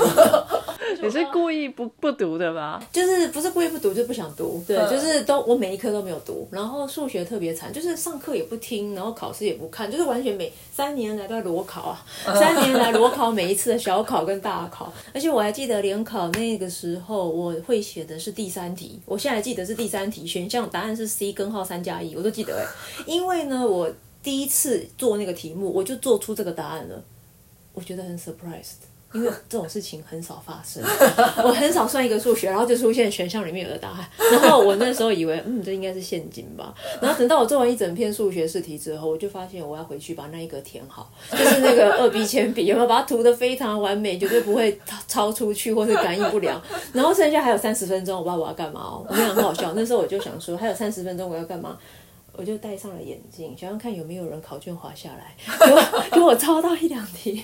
[1.01, 2.82] 你是故意不不读的吧？
[2.91, 4.63] 就是不是故意不读，就不想读。
[4.67, 6.47] 对，就是都我每一科都没有读。
[6.49, 12.04] 然后数学特别惨，就是上课也不听，然后考试也不看，就是完全每三年来都在裸考啊。
[12.34, 22.55] 三年来裸考每一次的小考跟大考，而且我还记得联考那个时候我会写的是第三题，我现在记得是第三题，选项答案是 C 根号三加一，我都记得。
[23.06, 23.91] 因为呢，我
[24.22, 27.04] 第一次做那个题目，我就做出这个答案了，
[27.74, 30.84] 我觉得很 surprised，因为这种事情很少发生，
[31.44, 46.60] 我很少算一个数学，然后就出现选项里面有的答案，然后我那时候以为，嗯，这应该是陷阱吧，然后等到我做完一整篇数学试题之后，我就发现我要回去把那一个填好，就是那个二 B 铅笔有没有把它涂的非常完美，绝对不会超出去或是感应不良，
[46.91, 51.78] 然后剩下还有三十分钟，我不知道我要干嘛哦，我觉得很好笑，那时候我就想说还有三十分钟我要干嘛。
[52.38, 55.36] 我就戴上了眼镜，想要看有没有人考卷滑下来，
[56.12, 57.43] 给我抄到一两题，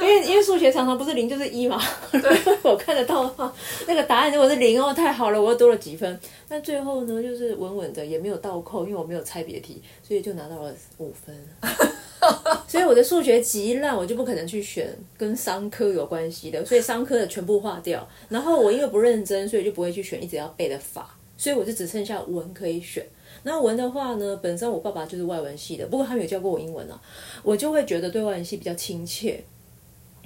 [0.00, 1.80] 因为因为数学常常不是零就是一嘛，
[2.62, 3.52] 我看得到的话，
[3.86, 6.20] 那个答案如果是零哦，太好了，我又多了几分。
[6.48, 11.36] 那最后呢，就是稳稳的，也没有倒扣，因为我没有猜别题，所以就拿到了五分。
[12.66, 18.06] 所以我的数学极烂，我就不可能去选跟商科有关系的，所以商科的全部划掉。
[18.28, 23.06] 然后我因为不认真，所以就不会去选一直要背的法，所以我就只剩下文可以选。
[23.48, 27.00] 那文的话呢，本身我爸爸就是外文系的，不过他没有教过我英文啊，
[27.42, 29.42] 我就会觉得对外文系比较亲切。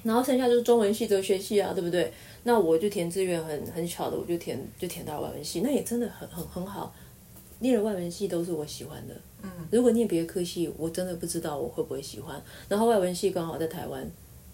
[0.02, 2.12] 然后剩下就是中文系、哲学系啊，对不对？
[2.42, 6.92] 那我就填志愿，很很巧的，我就填就填到了外文系，那也真的很很很好。
[7.60, 9.14] 念了外文系都是我喜欢的。
[9.42, 12.42] 嗯，如果念别的科系，我真的不知道我会不会喜欢。
[12.68, 14.04] 然后外文系刚好在台湾，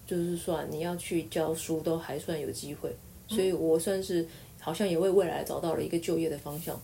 [0.06, 2.94] 就是算你要去教书都还算有机会，
[3.26, 4.26] 所以我算是
[4.60, 6.78] 好像也为未来找到了一个就业的方向。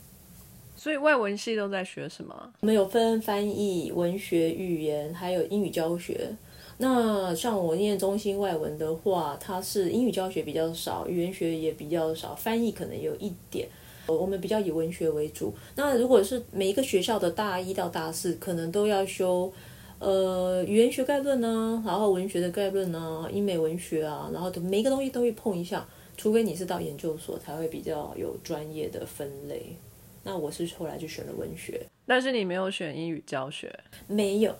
[0.84, 2.52] 所以外文系都在学什么？
[2.60, 6.28] 我们有分翻译、文学、语言，还有英语教学。
[6.76, 13.66] 那像我念中心外文的话，它是英语教学比较少，语言学也比较少，翻译可能有一点。
[14.06, 15.54] 我们比较以文学为主。
[15.74, 19.50] 那如果是每一个学校的大一到大四，可能都要修，
[19.98, 25.88] 呃，语言学概论呢，然后文学的概论啊，英美文学啊，然后每一个东西都会碰一下。
[26.18, 29.74] 除非你是到研究所，才会比较有专业的分类。
[30.24, 33.72] 那我是后来就选了文学，但是你没有选英语教学，
[34.08, 34.52] 没有，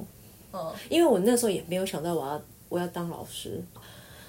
[0.52, 3.60] 嗯，因为我那时候也没有想到我要我要当老师。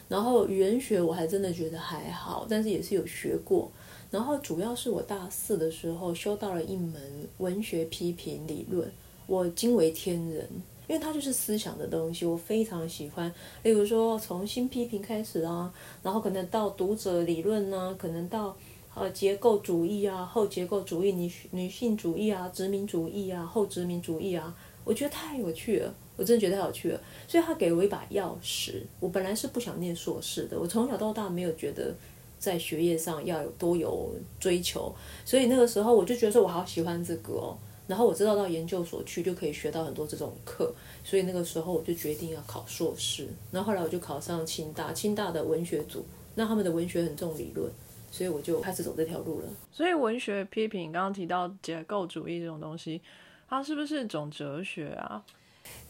[0.07, 3.71] 然后语言学我还真的觉得还好，但是也是有学过。
[4.11, 7.01] 然后主要是我大四的时候修到了一门
[7.39, 8.89] 文学批评理论，
[9.25, 10.47] 我惊为天人，
[10.87, 13.33] 因为它就是思想的东西，我非常喜欢。
[13.63, 18.55] 例如说从新批评开始啊，然后可能到读者理论啊，可能到
[18.95, 26.99] 呃结构主义啊、后结构主义、女女性主义啊、殖民主义啊、后殖民主义啊，我觉得太有趣了，我真的觉得太有趣了。
[27.27, 31.93] 所以他给了我一把钥匙，我本来是不想念硕士的，我从小到大没有觉得。
[32.37, 37.57] 在学业上要有多有追求，所以那个时候我就觉得说，我好喜欢这个哦。
[37.87, 40.71] 然后我知道到研究所去就可以学到很多这种课，
[41.03, 43.27] 所以那个时候我就决定要考硕士。
[43.51, 46.05] 然后后来我就考上清大，清大的文学组，
[46.35, 47.71] 那他们的文学很重理论，
[48.15, 49.45] 所以我就开始走这条路了。
[49.73, 53.01] 所以文学批评刚刚提到结构主义这种东西，
[53.49, 55.21] 它是不是一种哲学啊？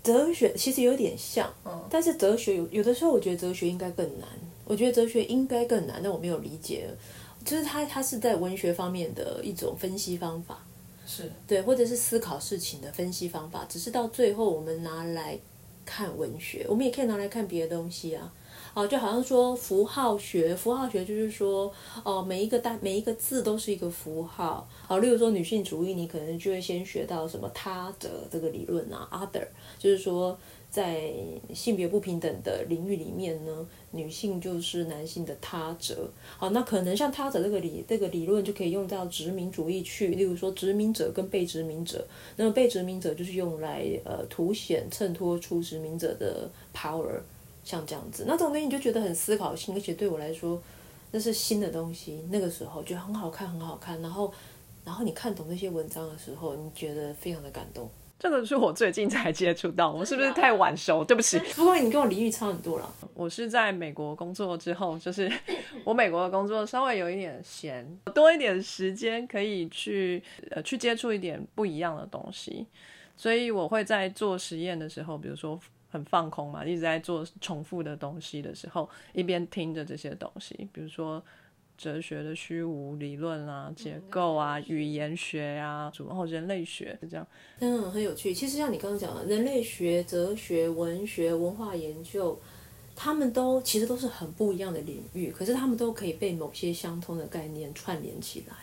[0.01, 1.53] 哲学其实有点像，
[1.87, 4.27] 但是哲学有有的时候我觉得哲学应该更难。
[4.63, 6.89] 我觉得哲学应该更难，但我没有理解，
[7.43, 10.65] 就是它它是在文学方面的一种分析方法，
[11.05, 15.37] 是对，或者是思考事情的分析方法，只是到最后我们拿来
[15.85, 18.33] 看文学，我们也可以拿来看别的东西啊。
[18.75, 24.69] 哦，就好像说符号学，符号学就是说，哦，每一个单每一个字都是一个符号。
[24.85, 29.47] 好，例如说女性主义，你可能就会先学到什么他者这个理论啊，other，
[29.79, 30.37] 就是说。
[30.67, 31.09] 在
[31.53, 36.11] 性别不平等的领域里面呢，女性就是男性的他者。
[36.37, 42.05] 好，那可能像他者这个理这个理论就可以用到殖民主义去，例如说殖民者跟被殖民者。
[42.35, 47.21] 那么被殖民者就是用来呃凸显衬托出殖民者的 power，
[47.65, 48.23] 像这样子。
[48.25, 50.61] 那这种东西你就觉得很思考性，而且对我来说
[51.11, 52.25] 那是新的东西。
[52.31, 54.01] 那个时候觉得很好看，很好看。
[54.01, 54.33] 然后，
[54.85, 57.89] 然后你看懂那些文章的时候，你觉得非常的感动。
[58.17, 61.03] 这个是我最近才接触到，我是不是太晚熟？
[61.03, 61.37] 对不起。
[61.53, 62.89] 不过你跟我离域差很多了。
[63.13, 65.29] 我是在美国工作之后，就是
[65.83, 72.65] 我美国的工作稍微有一点闲，多一点时间可以去呃去接触一点不一样的东西，
[73.17, 75.59] 所以我会在做实验的时候，比如说
[75.95, 81.23] 很放空嘛，一直在做重复的东西的时候，一边听着这些东西，比如说。
[81.77, 87.27] 哲学的虚无理论啊，结构啊，语言学啊，然后人类学是这样，
[87.59, 88.33] 嗯，很有趣。
[88.33, 92.39] 其实像你刚刚讲的，人类学、哲学、文学、文化研究，
[92.95, 98.55] 他们都其实都是很不一样的领域，可是他们都可以被某些相通的概念串联起来。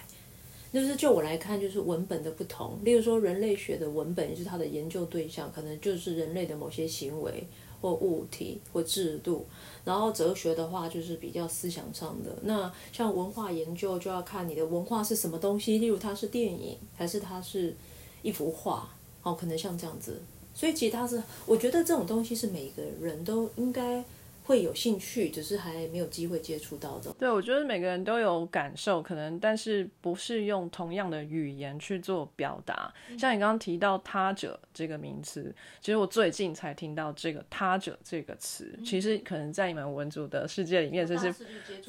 [0.72, 2.78] 就是就我来看，就是文本的不同。
[2.82, 7.46] 例如说，人类学的文本是它的研究对象，可能就是人类的某些行为。
[7.82, 9.44] 或物体或制度，
[9.84, 12.30] 然后哲学的话就是比较思想上的。
[12.42, 17.74] 那像文化研究就要看你的文化是什么东西，例如它是电影还是它是
[18.22, 18.88] 一幅画，
[19.24, 20.22] 哦，可能像这样子。
[20.54, 24.04] 所以其实它是，我觉得这种东西是每个人都应该
[24.44, 27.12] 会有兴趣，只是还没有机会接触到的。
[27.18, 32.92] 对，我觉得每个人都有感受，可能但是不是用同样的语言去做表达。
[33.18, 38.76] 像你刚刚提到“他者”这个名词，其实我最近才听到这个“他者”这个词。
[38.84, 41.32] 其实可能在你们文组的世界里面，这是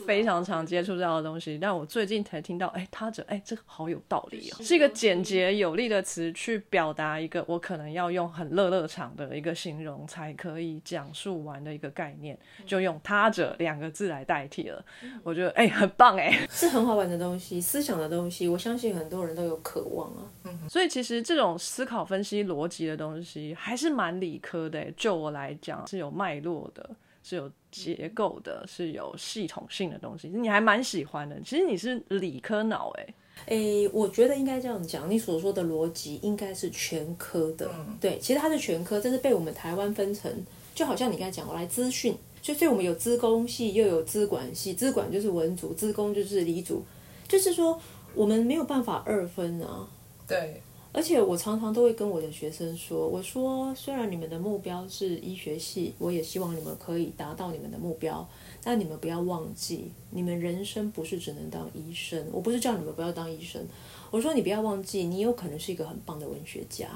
[0.06, 1.58] 非常常接触到的东西。
[1.60, 12.38] 但我最近才听到，哎，“他者”，哎，这个好有道理哦，是一个简洁有力的词，去表达一个我可能要用很乐乐场的一个形容才可以讲述完的一个概念。
[12.66, 14.84] 就用“他者”两个字来代替了，
[15.24, 20.24] 我觉得哎，很棒哎，是很好玩的东西，思想的东西，我相信很多人都有渴望啊。
[20.46, 24.90] 嗯所以其实这种思考、分析、逻辑的东西还是蛮理科的。
[24.96, 26.90] 就我来讲，是有脉络的，
[27.22, 31.40] 是有结构的，是有系统性的东西，你还蛮喜欢的。
[31.42, 33.14] 其实你是理科脑哎，
[33.48, 33.58] 哎，
[33.92, 37.70] 我觉得应该这样讲，你所说的逻辑应该是全科的，
[38.00, 40.32] 对，其实它是全科，但是被我们台湾分成，
[40.74, 42.16] 就好像你刚才讲，我来资讯。
[42.44, 44.74] 就所以，我们有资工系，又有资管系。
[44.74, 46.84] 资管就是文组，资工就是理组。
[47.26, 47.80] 就是说，
[48.14, 49.88] 我们没有办法二分啊。
[50.28, 50.62] 对。
[50.92, 58.28] 而且，我常常都会跟我的学生说：“我说，虽然你们的目标是医学系，我也希望你们可以达到你们的目标。
[58.62, 62.24] 但你们不要忘记，你们人生不是只能当医生。
[62.32, 63.66] 我不是叫你们不要当医生，
[64.12, 66.88] 我说你不要忘记，你有可能是一个很棒的文学家。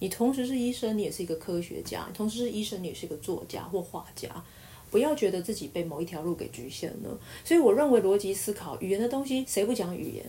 [0.00, 4.28] 你同时是医生，你也是一个科学家；同时是医生，你也是一个作家或画家。”
[4.96, 10.24] 不要觉得自己被某一条路给局限了，所以我认为逻辑思考语言的东西，谁不讲语言？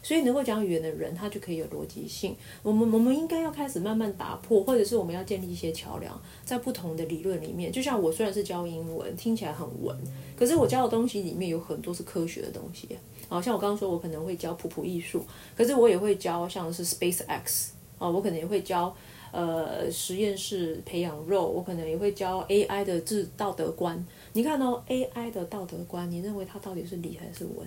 [0.00, 2.36] 所以能够讲语言的人，他就可以有逻辑性。
[2.62, 7.72] 我们我们应该要开始慢慢打破，或者是我们要建立一些桥梁，在不同的理论里面。
[7.72, 9.96] 就像我虽然是教英文，听起来很文，
[10.36, 12.88] 可是我教的东西里面有很多是科学的东西。
[13.28, 15.24] 好像我刚刚说，我可能会教普普艺术，
[15.56, 18.94] 可是我也会教像是 Space X 啊，我可能也会教。
[19.32, 24.06] 呃，实验室培养肉，我可能也会教 AI 的治道德观。
[24.34, 27.66] 你看哦，AI 的道德观，你认为它到底是理还是文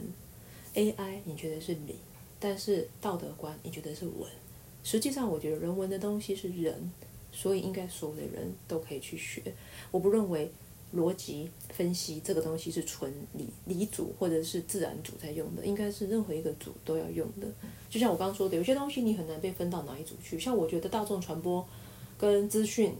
[0.75, 1.95] ？AI 你觉得是理，
[2.39, 4.29] 但是道德观你觉得是文。
[4.83, 6.91] 实际上，我觉得人文的东西是人，
[7.31, 9.41] 所以应该所有的人都可以去学。
[9.91, 10.49] 我不认为。
[10.93, 17.47] 逻辑分析这个东西是纯理理组或者是自然组在用的，应该是任何一个组都要用的。
[17.89, 20.39] 就像我刚刚说的，有些东西你很难被分到哪一组去。
[20.39, 21.67] 像我觉得大众传播
[22.17, 22.93] 跟资讯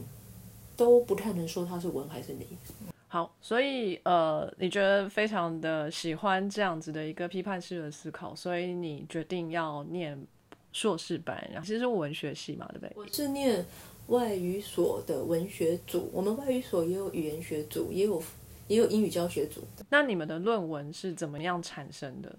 [0.76, 2.48] 都不太能说它是文还是理。
[3.08, 10.22] 好，所以呃，你觉得非常的喜欢这样子的一个批判式的思考，所以你决定要念
[10.74, 12.92] 硕士班，然后其实是文学系嘛，对不对？
[12.96, 13.66] 我是念。
[14.08, 18.22] 外语所的文学组，我们外语所也有语言学组，也有
[18.68, 19.62] 也有英语教学组。
[19.90, 22.36] 那你们的论文是怎么样产生的？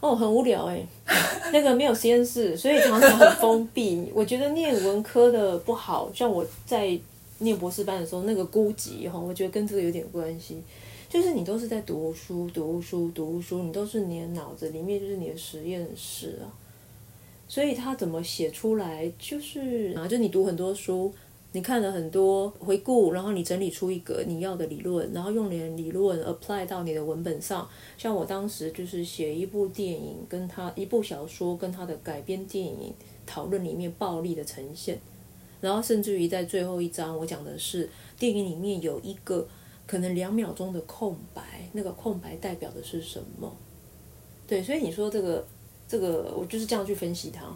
[0.00, 0.86] 哦，很无聊哎，
[1.52, 4.10] 那个没有实验室，所以常常很封闭。
[4.14, 6.98] 我觉得念文科的不好，像我在
[7.38, 10.62] 念博士班的时候，那个孤寂哈，我觉得跟这个有点关系。
[11.08, 16.46] 就是你都是在读书、读书、读书，你都是你的脑子里面就是你的实验室啊。
[17.48, 21.10] 所以他怎么写出来，就是啊，就你读很多书，
[21.52, 27.66] 你看了很多回顾，然后你整理出一个你要的理论，然后用你的理论 apply 到你的文本上。
[27.96, 32.92] 像我当时就是写一部电影，跟他一部小说跟他的改编电影
[33.24, 35.00] 讨论里面暴力的呈现，
[35.62, 37.88] 然后甚至于在最后一章，我讲的是
[38.18, 39.48] 电影里面有一个
[39.86, 43.50] 可能两秒钟的空白，那个空白代表的是什么？
[44.46, 45.46] 对，所以你说这个。
[45.88, 47.46] 这个我就是这样去分析它，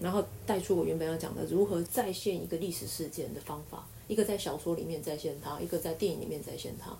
[0.00, 3.86] 然后带出我原本要讲的如何再现一个历史事件的方法。
[4.08, 6.90] 一个在小说里面再现它，一个在电影里面再现它，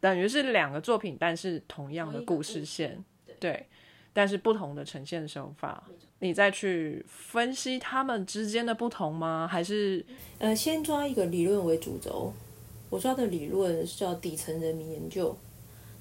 [0.00, 3.04] 等于是两个作品，但是同样的故事线，
[3.38, 3.64] 对，
[4.12, 5.84] 但是不同的呈现手法。
[6.18, 9.46] 你再去分析他们之间的不同吗？
[9.48, 10.04] 还是
[10.38, 12.32] 呃，先抓一个理论为主轴？
[12.90, 15.36] 我抓的理论是叫底层人民研究，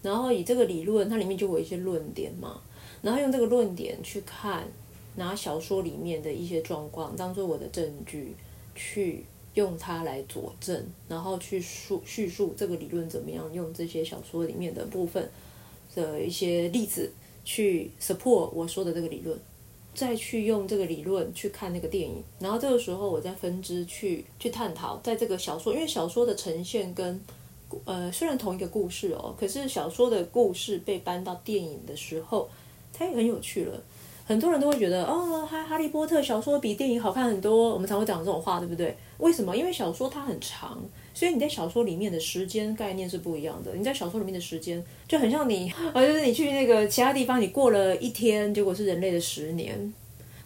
[0.01, 2.59] 然后以这个理论，它里面就有一些论点嘛。
[3.01, 4.67] 然后用这个论点去看，
[5.15, 8.35] 拿小说里面的一些状况当做我的证据，
[8.75, 9.23] 去
[9.53, 15.29] 用它来佐证，然后去述叙述这个理论怎么样，用这些小说里面的部分
[15.95, 17.11] 的一些例子
[17.45, 19.39] 去 support 我说的这个理论，
[19.95, 27.19] 再去用这个理论去看那个电影，然后这个时候我再分支去去探讨，在这个小说，因为小说的呈现跟
[27.85, 32.49] 呃虽然同一个故事哦，可是小说的故事被搬到电影的时候。
[32.97, 33.81] 它也很有趣了，
[34.25, 37.69] 很多人都会觉得哦，哈哈利波特小说比电影好看很多。
[37.73, 38.95] 我们常会讲这种话，对不对？
[39.19, 39.55] 为什么？
[39.55, 40.83] 因为小说它很长，
[41.13, 43.73] 所以你在小说里面的时间概念是不一样的。
[43.75, 49.93] 你在小说里面的时间就很像你，啊， 就是你去那个其他地方，你过了一天，结果是人类的十年。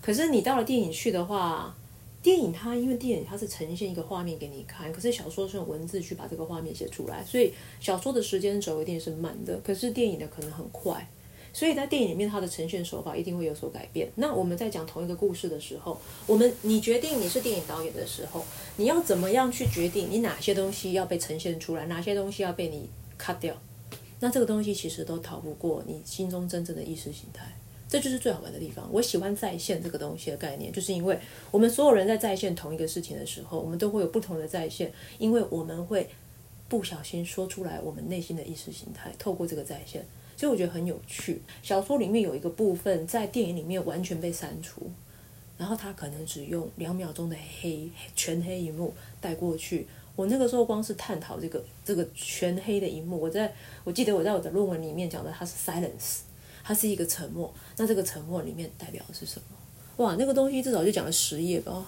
[0.02, 1.76] 可是你到了电影去的话，
[2.22, 11.08] 电影它因为电影它是呈现一个画面给你看，可是小说是用文字去把这个画面写出来，所以小说的时间轴一定是慢的，可是电影的可能很快。
[11.54, 14.10] 所以在电影里面，它的呈现手法一定会有所改变。
[14.16, 18.44] 那我们在讲同一个故事的时候，我们你决定你是电影导演的时候，
[18.78, 22.90] 你要怎么样去决定你哪些东西要被呈现出来，哪些东西要被你
[23.20, 23.56] cut 掉？
[24.20, 27.46] 那这个东西其实都逃不过你心中真正的意识形态。
[27.90, 28.88] 这就是最好玩的地方。
[28.90, 31.20] 我喜欢在线这个东西的概念，就是因为
[31.52, 36.10] 我们所有人在在线同一个事情的时候，我们都会有不同的在线，因为我们会
[36.70, 40.06] 不小心说出来我们内心的意识形态，透过这个在线。
[40.42, 41.40] 所以我觉得很有趣。
[41.62, 44.90] 小说里面有一个部分在电影里面完全被删除，
[45.56, 49.86] 然后他可能只用两秒钟的黑全黑荧幕带过去。
[50.16, 56.22] 我那个时候光是探讨这个这个全黑的荧幕，我在我记得我在我的论文里面讲的，它是 silence，
[56.64, 57.54] 它是一个沉默。
[57.78, 60.04] 那这个沉默里面代表的是什么？
[60.04, 61.86] 哇，那个东西至少就讲了十页吧，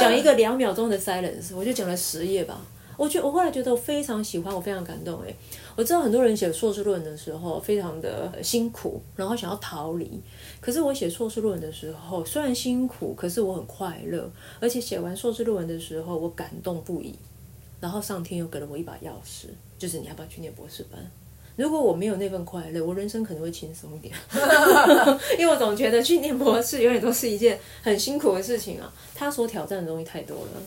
[0.00, 2.60] 讲一个两秒钟的 silence，我就讲了十页吧。
[2.96, 5.34] 我觉我后来觉得我非常喜欢，我非常感动诶。
[5.76, 10.20] 我知道很多人写硕士论文的时候非常的辛苦，然后想要逃离。
[10.60, 14.30] 可是我写硕士论文的时候，虽然辛苦，可是我很快乐。
[14.60, 17.14] 而且写完硕士论文的时候，我感动不已。
[17.80, 19.46] 然后上天又给了我一把钥匙，
[19.78, 20.98] 就是你要不要去念博士班？
[21.56, 24.14] 如果我没有那份快乐，我人生可能会轻松一点。
[25.38, 30.62] 因为我总觉得去念博士永远都是一件很辛苦的事情啊，他所挑战的东西太多了。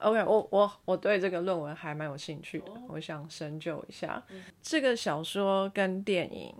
[0.00, 4.22] OK，我我我对这个论文还蛮有兴趣的，我想深究一下。
[4.62, 6.54] 这个小说跟电影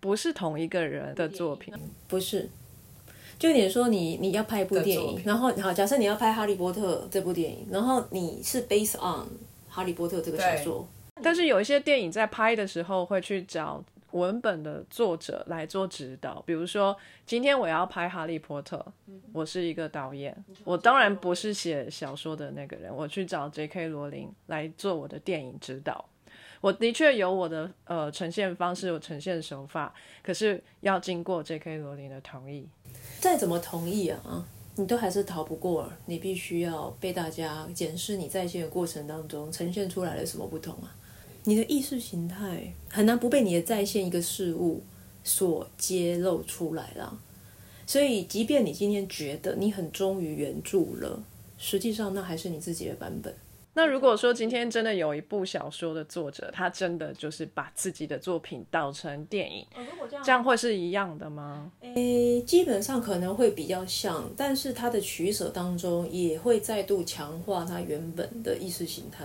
[0.00, 1.74] 不是同一个人的作品，
[2.06, 2.48] 不是。
[3.38, 9.24] 就你说你你要拍一部电影，然后好，假设你要拍《哈利波特》这部电影，然后你是 based on
[9.68, 10.86] 《哈利波特》这个小说，
[11.22, 13.82] 但是有一些电影在拍的时候会去找。
[14.12, 16.96] 文本的作者来做指导，比如说
[17.26, 18.76] 今天我要拍《哈利波特》，
[19.32, 20.34] 我是一个导演，
[20.64, 23.88] 我当然不是写小说的那个人，我去找 J.K.
[23.88, 26.04] 罗琳来做我的电影指导。
[26.60, 31.78] 我的确有我的呃呈现方式，有呈现手法，可是要经过 J.K.
[31.78, 32.66] 罗琳的同意。
[33.20, 34.44] 再怎么同意啊，
[34.74, 40.96] 你都还是逃不过，你必须要被大家检视你在线的过程当中呈现出来了什么不同啊。
[41.48, 44.82] 你的意识形态很难不被你的在线一个事物
[45.24, 47.18] 所揭露出来啦，
[47.86, 51.24] 所以即便你今天觉得你很忠于原著了，
[51.56, 53.34] 实际上那还是你自己的版本。
[53.72, 59.66] 那如果说今天真的有一部小说的作者，他真的就是把自己的作品导成电影，
[60.22, 61.72] 这样会是一样的吗？
[61.80, 69.24] 诶，基本上可能会比较像，但是他的取舍当中也会再度强化他原本的意识形态，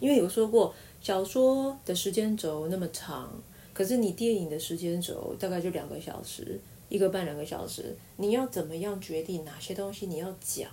[0.00, 0.74] 因为有说过。
[1.02, 3.32] 小说的时间轴那么长，
[3.72, 10.70] 可是你电影的时间轴大概就两个小时，一个半两个小时，你要怎么样决定哪些东西你要讲，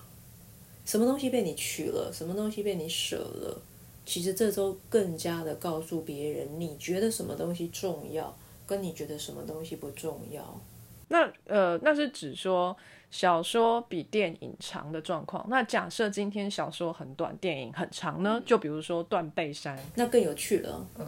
[0.84, 3.62] 什么东西被你取了，什么东西被你舍了？
[4.06, 10.60] 其实这都更加的告诉别人，你觉得什么东西重要，跟你觉得什么东西不重要。
[11.08, 12.76] 那呃，那是指说。
[13.10, 18.42] 小说比电影长的状况，那假设今天小说很短，电影很长呢？
[18.46, 20.86] 就比如说《断背山》，那更有趣了。
[21.00, 21.08] 嗯，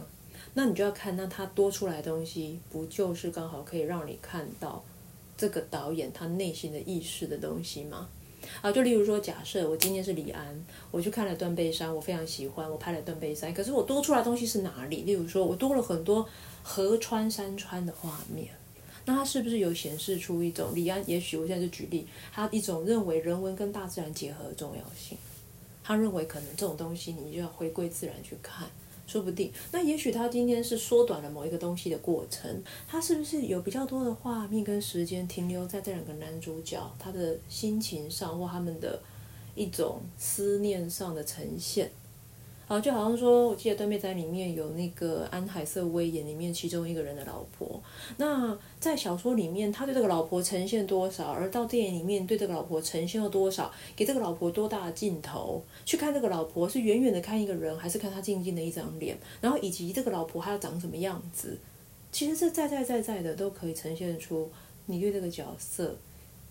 [0.54, 4.82] 那你就要看，那它多出来的东西，不就是刚好可以让你看到
[5.36, 8.08] 这个导演他内心的意识的东西吗？
[8.62, 15.02] 啊，就例如说，假设我今天是李安，我去看了《断背山》，我非常喜欢，我拍了《断背山》，可是我多出来的东西是哪里？
[15.02, 16.26] 例如说，我多了很多
[16.62, 18.48] 河川山川的画面。
[19.04, 21.02] 那他是不是有显示出一种李安？
[21.08, 25.16] 也许我现在就举例，他一种认为人文跟大自然结合的重要性。
[25.82, 28.68] 他认为可能这种东西你就要回归自然去看，
[29.06, 29.50] 说不定。
[29.72, 39.02] 那也许他今天是缩短了某一个东西的过程，他是不是有比较多的画面跟时间停留在这两个男主角他的心情上，或他们的
[39.56, 41.90] 一种思念上的呈现？
[42.70, 47.82] 好，就好像说，我记得《断背山》里面有那个安海瑟薇演里面其中一个人的老婆。
[48.16, 59.18] 那在小说里面，他对这个老婆呈现多少，而到电影里面对这个老婆呈现了多少，给这个老婆多大的镜头去看这个老婆，是远远的看一个人，还是看他静静的一张脸？
[59.40, 61.58] 然后以及这个老婆她要长什么样子？
[62.12, 64.48] 其实这在在在在的都可以呈现出
[64.86, 65.96] 你对这个角色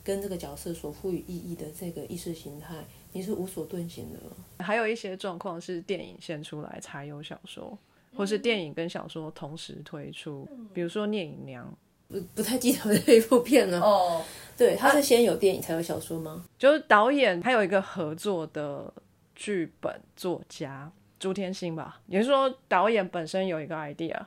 [0.04, 2.76] 跟这个角色所赋予意义的这个意识形态。
[3.12, 4.20] 你是无所遁形的。
[4.64, 7.78] 还有一些状况是电影先出来才有小说，
[8.16, 10.48] 或是电影跟小说同时推出。
[10.74, 11.66] 比如说《聂隐娘》，
[12.14, 13.80] 不不太记得这一部片了。
[13.80, 14.24] 哦，
[14.58, 16.46] 对，他是先有电影才有小说吗？
[16.58, 18.94] 就是导演还有一个合作的
[19.36, 22.02] 剧本作家朱天心吧。
[22.08, 24.20] 也就是说，导演本身有一个 idea，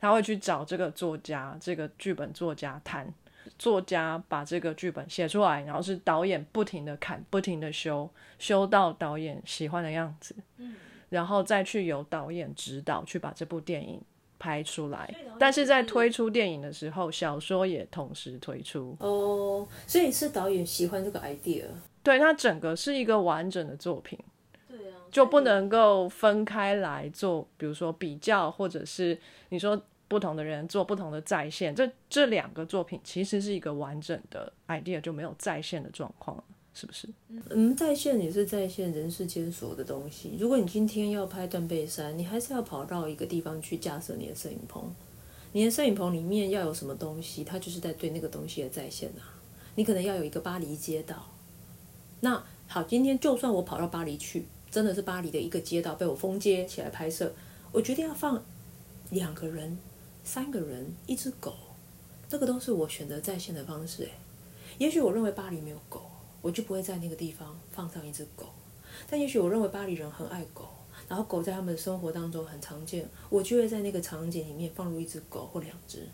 [0.00, 3.12] 他会去找这个作家、这个剧本作家谈。
[3.58, 10.74] 作家把这个剧本写出来，然后是导演不停的砍，不停的修，修到导演喜欢的样子，嗯，
[11.08, 14.00] 然后再去由导演指导去把这部电影
[14.38, 15.14] 拍出来。
[15.38, 18.96] 但是在推出电影的时候，小说也同时推出。
[19.00, 21.64] 哦，所以是导演喜欢这个 idea。
[22.02, 24.18] 对，它整个是一个完整的作品。
[24.68, 29.16] 对啊，就不能够分开来做，比如说比较，或者是
[29.50, 29.80] 你说
[30.12, 36.44] 不同的人做不同的在线，这这两个作品其实是一个完整的 idea，就没有在线的状况，
[36.74, 37.08] 是不是？
[37.48, 40.36] 嗯，在线也是在线人世间所有的东西。
[40.38, 44.84] 如果你今天要拍断背山，你还是要跑到一个地方去架设你的摄影棚，
[45.52, 49.32] 你的摄影棚里面要有什么东西，它就是在对那个东西的在线啊。
[49.76, 51.26] 你可能要有一个巴黎街道。
[52.20, 57.32] 那好，今天就算我跑到巴黎去，真的是巴黎的一个街道被我封街起来拍摄，
[57.72, 58.42] 我决定要放
[59.10, 59.78] 两个人、
[60.24, 61.54] 三个人、一只狗，
[62.28, 64.04] 这个都是我选择在线的方式。
[64.04, 64.10] 诶，
[64.78, 66.02] 也许我认为巴黎没有狗，
[66.40, 68.46] 我就不会在那个地方放上一只狗。
[69.08, 70.68] 但也许我认为巴黎人很爱狗，
[71.08, 76.06] 然后狗在他们的生活当中很常见，我就会在那个场景里面放入一只狗或两只。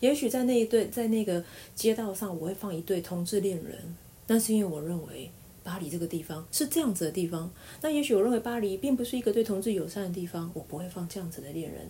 [0.00, 1.44] 也许在那一对，在那个
[1.74, 3.96] 街道上，我会放一对同志恋人，
[4.26, 5.30] 那是因为我认为。
[5.62, 11.86] 巴黎这个地方是这样子的地方，那也许我认为巴黎并不是一个对同志友善的地方，我不会放这样子的恋人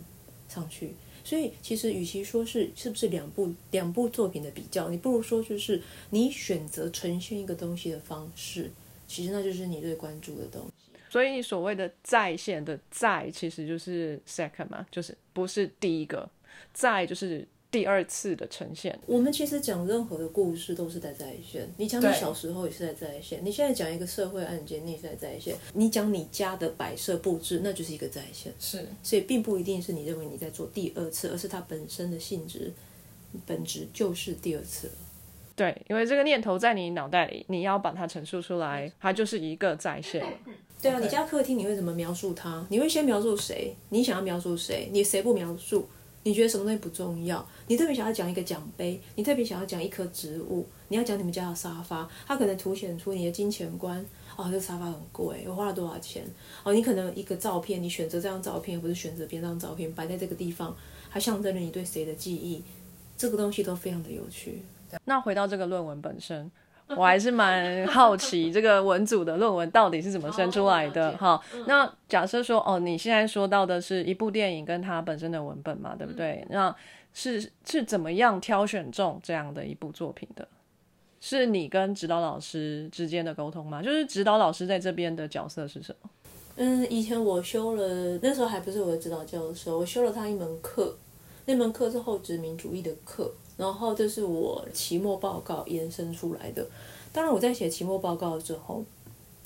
[0.48, 0.96] 上去。
[1.24, 8.70] 所以其实与其说是是不是两部两部作品的比较，你不如说就是你选择呈现一个东西的方式，
[9.06, 10.90] 其实那就是你最关注的东西。
[11.08, 16.28] 所以你所谓的在线的在，其实就是 second 嘛，就是不是第一个
[16.72, 17.46] 在，就是。
[17.70, 21.72] 第二次的呈现，我们其实讲任何的故事都是在在线。
[21.76, 25.54] 你讲你小时候也是在在线，你现在讲一个社会案件，你也在在线。
[25.74, 28.52] 你讲你家的摆设布置，那就是一个在线。
[28.58, 32.72] 是，所以并不一定是你认为你在做第二次，而是它本身的性质
[33.46, 34.90] 本质就是第二次。
[35.54, 40.24] 对，因为这个念头在你脑袋里，你要把它陈述出来，它就是一个在线。
[40.82, 42.66] 对啊，你家客厅你会怎么描述它？
[42.68, 43.76] 你会先描述谁？
[43.90, 44.88] 你想要描述谁？
[44.90, 45.86] 你谁不描述？
[46.22, 47.46] 你觉得什么东西不重要？
[47.70, 54.04] 你特别想要讲一个奖杯，你特别想要讲一棵植物，你要讲你们家的沙发，它可能凸显出你的金钱观。
[54.36, 56.24] 哦，这沙发很贵，我花了多少钱？
[56.64, 60.76] 哦，你可能一个照片，你选择这张照片，不是选择别张照片摆在这个地方，
[61.12, 62.64] 它象征着你对谁的记忆，
[63.16, 64.64] 这个东西都非常的有趣。
[65.04, 66.50] 那回到这个论文本身。
[66.96, 71.40] 我还是蛮好奇这个文组的论文到底是怎么生出来的哈。
[71.68, 76.44] 那假设说哦，你现在说到的是一部电影跟它本身的文本嘛，对不对？
[76.50, 76.74] 那
[77.22, 80.48] 是是怎么样挑选中这样的一部作品的？
[81.20, 83.82] 是你跟指导老师之间的沟通吗？
[83.82, 86.08] 就是指导老师在这边的角色是什么？
[86.56, 90.96] 嗯，以前我修了，那时候还不是我的指导教授，我修了他一门课，
[91.44, 93.30] 那门课是后殖民主义的课。
[93.58, 96.66] 然后这是我期末报告延伸出来的。
[97.12, 98.82] 当然，我在写期末报告之后，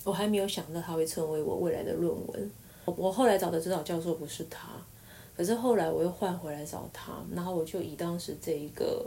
[0.04, 2.50] 我还没有想到它会成为我未来的论文。
[2.84, 4.68] 我后来找的指导教授不是他，
[5.36, 9.04] 可是后来我又换回来找他，然后我就以当时这一个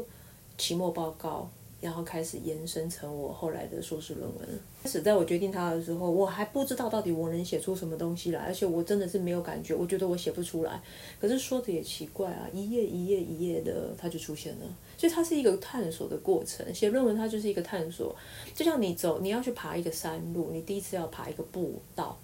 [0.58, 1.50] 期末报告。
[1.80, 4.50] 然后开始延伸成我后来的硕士论文。
[4.82, 10.82] 开始在我决定它的时候，我还不知道到底我能写出什么东西来，而且我真的是没有感觉，我觉得我写不出来。
[11.22, 14.66] 可是说的也奇怪啊，一页一页一页的，它就出现了。
[14.98, 16.66] 所以它是一个探索的过程。
[16.74, 18.16] 写论文它就是一个探索，
[18.56, 22.18] 就像你走，你要去爬一个山路，你第一次要爬一个步道，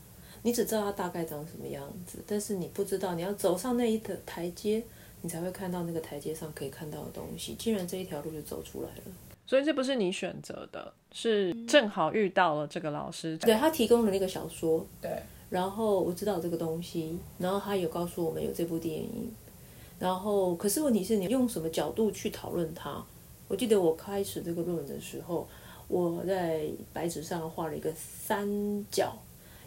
[0.43, 4.83] 你只知道它大概长什么样子，但是你不知道你要走上那一的台阶，
[5.21, 7.55] 你才会看到那个台阶上可以看到的东西。
[7.55, 9.03] 既然这一条路就走出来了。
[9.45, 13.37] 所以这不是你选择的，是正好遇到了这个老师。
[13.39, 15.11] 对他提供了那个小说，对，
[15.49, 19.31] 然后我知道这个东西，然后他有告诉我们有这部电影，
[19.99, 23.03] 然后可是问题是你用什么角度去讨论它？
[23.49, 25.47] 我记得我开始这个论文的时候，
[25.89, 28.47] 我在白纸上画了一个三
[28.89, 29.13] 角，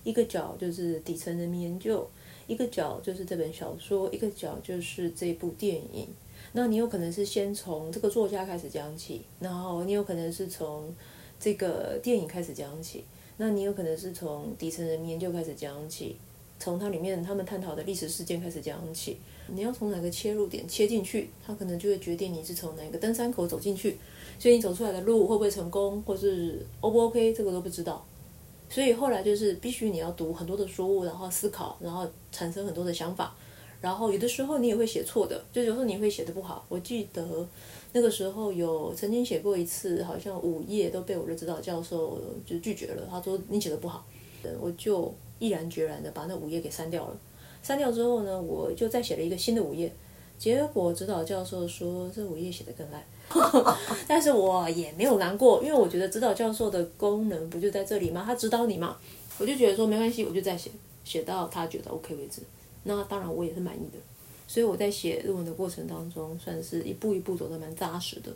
[0.06, 2.08] 一个角就是底层人民研究，
[2.46, 6.06] 一个角就是这本小说，一个角就是这部电影。
[6.52, 10.94] 那你有可能是先从这个作家开始讲起，然后你有可能是从
[11.40, 13.02] 这个电影开始讲起，
[13.36, 16.14] 那你有可能是从底层人民研究开始讲起，
[16.60, 19.16] 从它里面他们探讨的历史事件开始讲起。
[19.48, 23.96] 你要从哪个切入点切进去，它可能就会决定你是从哪个登山口走进去，
[24.38, 28.06] 所以你走出来的路会不会成功，或是 O 不 OK，这个都不知道。
[28.68, 33.34] 所以后来就是必须你要读很多的书，然后思考，然后产生很多的想法。
[33.80, 36.64] 然后有的时候你也会写错的，就有时候你会写的不好。
[36.68, 37.24] 我记得
[37.92, 43.06] 那个时候有曾经写过一次，好像五页都被我的指导教授就拒绝了。
[43.08, 44.04] 他说你写的不好，
[44.58, 47.16] 我就毅然决然的把那五页给删掉了。
[47.62, 49.92] 删掉之后呢，我就再写了一个新的五页。
[50.38, 53.04] 结果指导教授说这五页写的更烂，
[54.06, 58.22] 但是我也没有难过，因为我觉得指导教授的功能不就在这里吗？
[58.24, 58.96] 他指导你嘛，
[59.38, 60.70] 我就觉得说没关系，我就再写，
[61.04, 62.42] 写到他觉得 OK 为止。
[62.84, 63.98] 那当然我也是满意的，
[64.46, 68.32] 所以我在写论文的过程当中，算是一步一步走得蛮扎实的。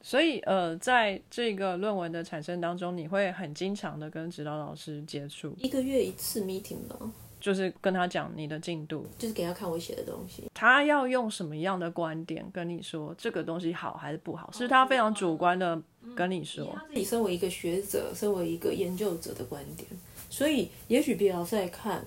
[0.00, 6.96] 所以，呃，在这个论文的产生当中，你会很经常的跟指导老师接触，一个月一次 meeting 吧，
[7.40, 10.44] 就是跟他讲你的进度，就是给他看我写的东西。
[10.54, 15.80] 他要用什么样的观点跟你说这个东西好还是不好，是他非常主观的
[16.14, 16.72] 跟你说。
[16.74, 19.88] 他自己身为一个学者，身为一个研究者的观点，
[20.28, 22.04] 所以也许别老师来看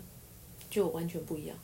[0.69, 1.55] 就完全不一样。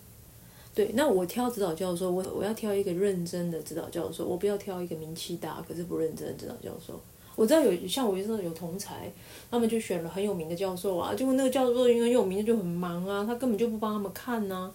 [0.74, 7.02] 对，那我挑指导教授，我我要挑一个认真的指导教授，我不要挑一个名气大可是不认真的指导教授。
[7.38, 9.10] 我知道有像我就是有同才，
[9.52, 14.72] 他们就选了很有名的教授啊，结果那个教授因为有名就很忙啊，他根本就不帮他们看呐。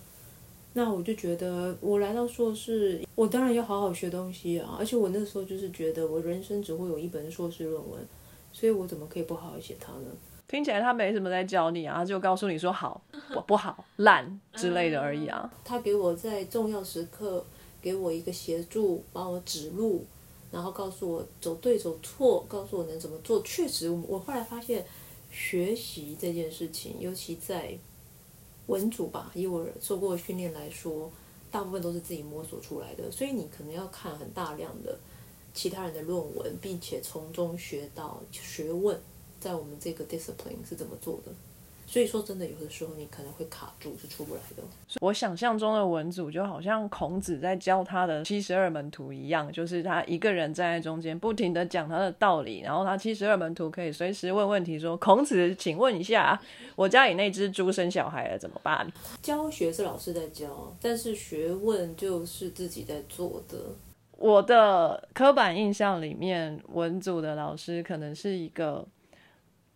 [0.75, 8.01] 那我就觉得我来到硕士，我当然要好好学东西啊，而且我那时候就是觉得我人生只会有一本硕士论文，
[8.53, 10.07] 所以我怎么可以不好好写它呢？
[10.49, 13.03] 听起来他没什么在教你啊，就告诉你说好
[13.35, 15.51] 不不好烂 之类的而已啊。
[15.65, 17.45] 他给我在重要时刻
[17.81, 20.07] 给我一个协助，帮我指路，
[20.53, 23.43] 然后告诉我走对走错，告诉我能怎么做。
[23.43, 24.87] 确实，我后来发现
[25.31, 27.77] 学习这件事情，尤其在
[28.67, 31.11] 文组吧，以我受过训练来说，
[31.51, 34.99] 大部分都是自己摸索出来的，所以你可能要看很大量的
[35.53, 39.01] 其他人的论文，并且从中学到学问。
[39.41, 41.33] 在我们这个 discipline 是怎么做的？
[41.93, 44.63] 所以说，真的有的时候你可能会卡住，是出不来的。
[45.03, 56.41] 我想象中的文组就好像孔子在教他的七十二门徒一样，就是他一个人站在中间，不停的讲他的道理，然后他七十二门徒可以随时问问题，说：“孔子，请问一下，
[56.77, 58.91] 我家里那只猪生小孩了，怎么办？”
[59.21, 63.59] 教学是老师在教，但是学问就是自己在做的。
[64.17, 68.89] 我的刻板印象里面，文组的老师可能是一个。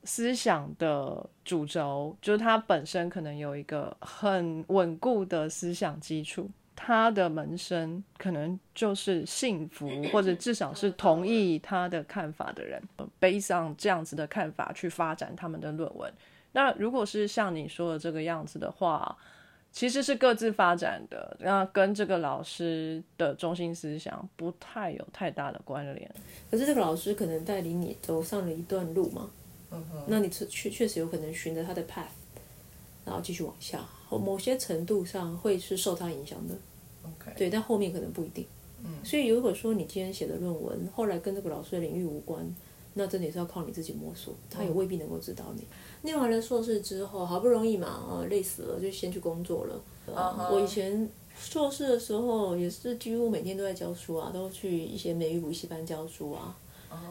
[0.06, 12.80] 思想的主轴就是他本身可能有一个很稳固的思想基础，他的门生可能就是幸福，或者至少是同意他的看法的人，
[13.18, 16.10] 背上这样子的看法去发展他们的论文。
[16.52, 19.16] 那如果是像你说的这个样子的话，
[19.72, 26.10] 其实是各自发展的，那跟这个老师的中心思想不太有太大的关联。
[26.50, 29.28] 可是这个老师可能带领你走上了一段路嘛？
[30.06, 32.14] 那你确确实有可能循着他的 path，
[33.04, 36.54] 然后继续往下，某些程度上会是受他影响的。
[37.04, 38.46] OK，对，但后面可能不一定。
[38.84, 42.54] 嗯，所以如果说你今天写的论文后来跟这个老师的领域无关，
[42.94, 45.62] 那真的也是要靠你自己摸索，他也未必能够指导你。
[46.02, 49.82] 念完了硕士之后，好不容易嘛，啊，累死了，就先去工作了。
[50.50, 56.56] 我以前硕士的时候也是几乎每天都在教书啊，都去一些美语补习班教书啊。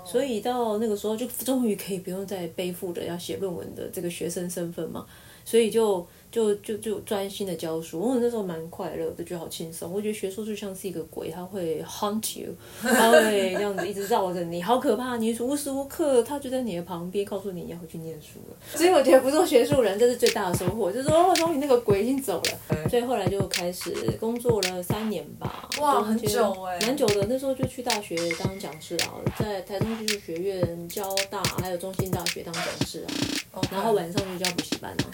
[0.06, 5.06] 所以到那个时候，就终于可以不用再背负着要写论文的这个学生身份嘛，
[5.44, 6.08] 所以就。
[6.36, 9.90] 就就就专心的教书，我那时候蛮快乐的，觉得好轻松。
[9.90, 12.50] 我觉得学术就像是一个鬼，他会 haunt you，
[12.82, 15.16] 他会这样子一直绕着你，好可怕！
[15.16, 18.56] 你无时无刻他就在你的旁边，告诉你你要回去念书了。
[18.78, 22.84] 所以我觉得不做学术人，这是最大的收获，就是说终于那个鬼已经走了。
[22.92, 27.26] 所以后来就开始工作了三年吧，哇，很久哎，蛮久的。
[27.30, 28.14] 那时候就去大学
[28.44, 33.06] 当讲师啊，在台中技术学院、交大还有中心大学当讲师
[33.54, 35.08] 啊，然后晚上就教补习班啊。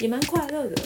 [0.00, 0.76] 也蛮快乐的。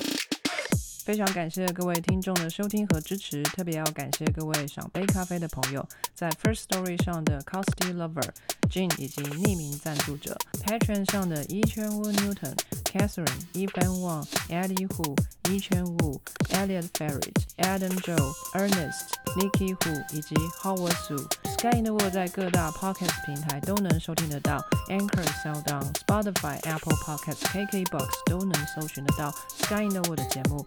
[1.05, 8.29] 非常感谢各位听众的收听和支持，特别要感谢各位赏杯咖啡的朋友，在 First Story 上的 Costy Lover、
[8.71, 15.17] Jane 以及匿名赞助者，Patron 上的 e c h e n Wu Newton、Catherine、Evan Wang、Eddie Hu、
[15.51, 16.21] e c h e n Wu、
[16.51, 21.27] Elliot Ferret、Adam Joe、Ernest、Nikki Hu 以及 Howard Su。
[21.59, 30.67] Sky in the World 在各大 Podcast 平台都能收听得到，Anchor、SoundOn、Spotify、Apple Podcasts、KKBox 都能搜寻得到 Sky in the World 的节目。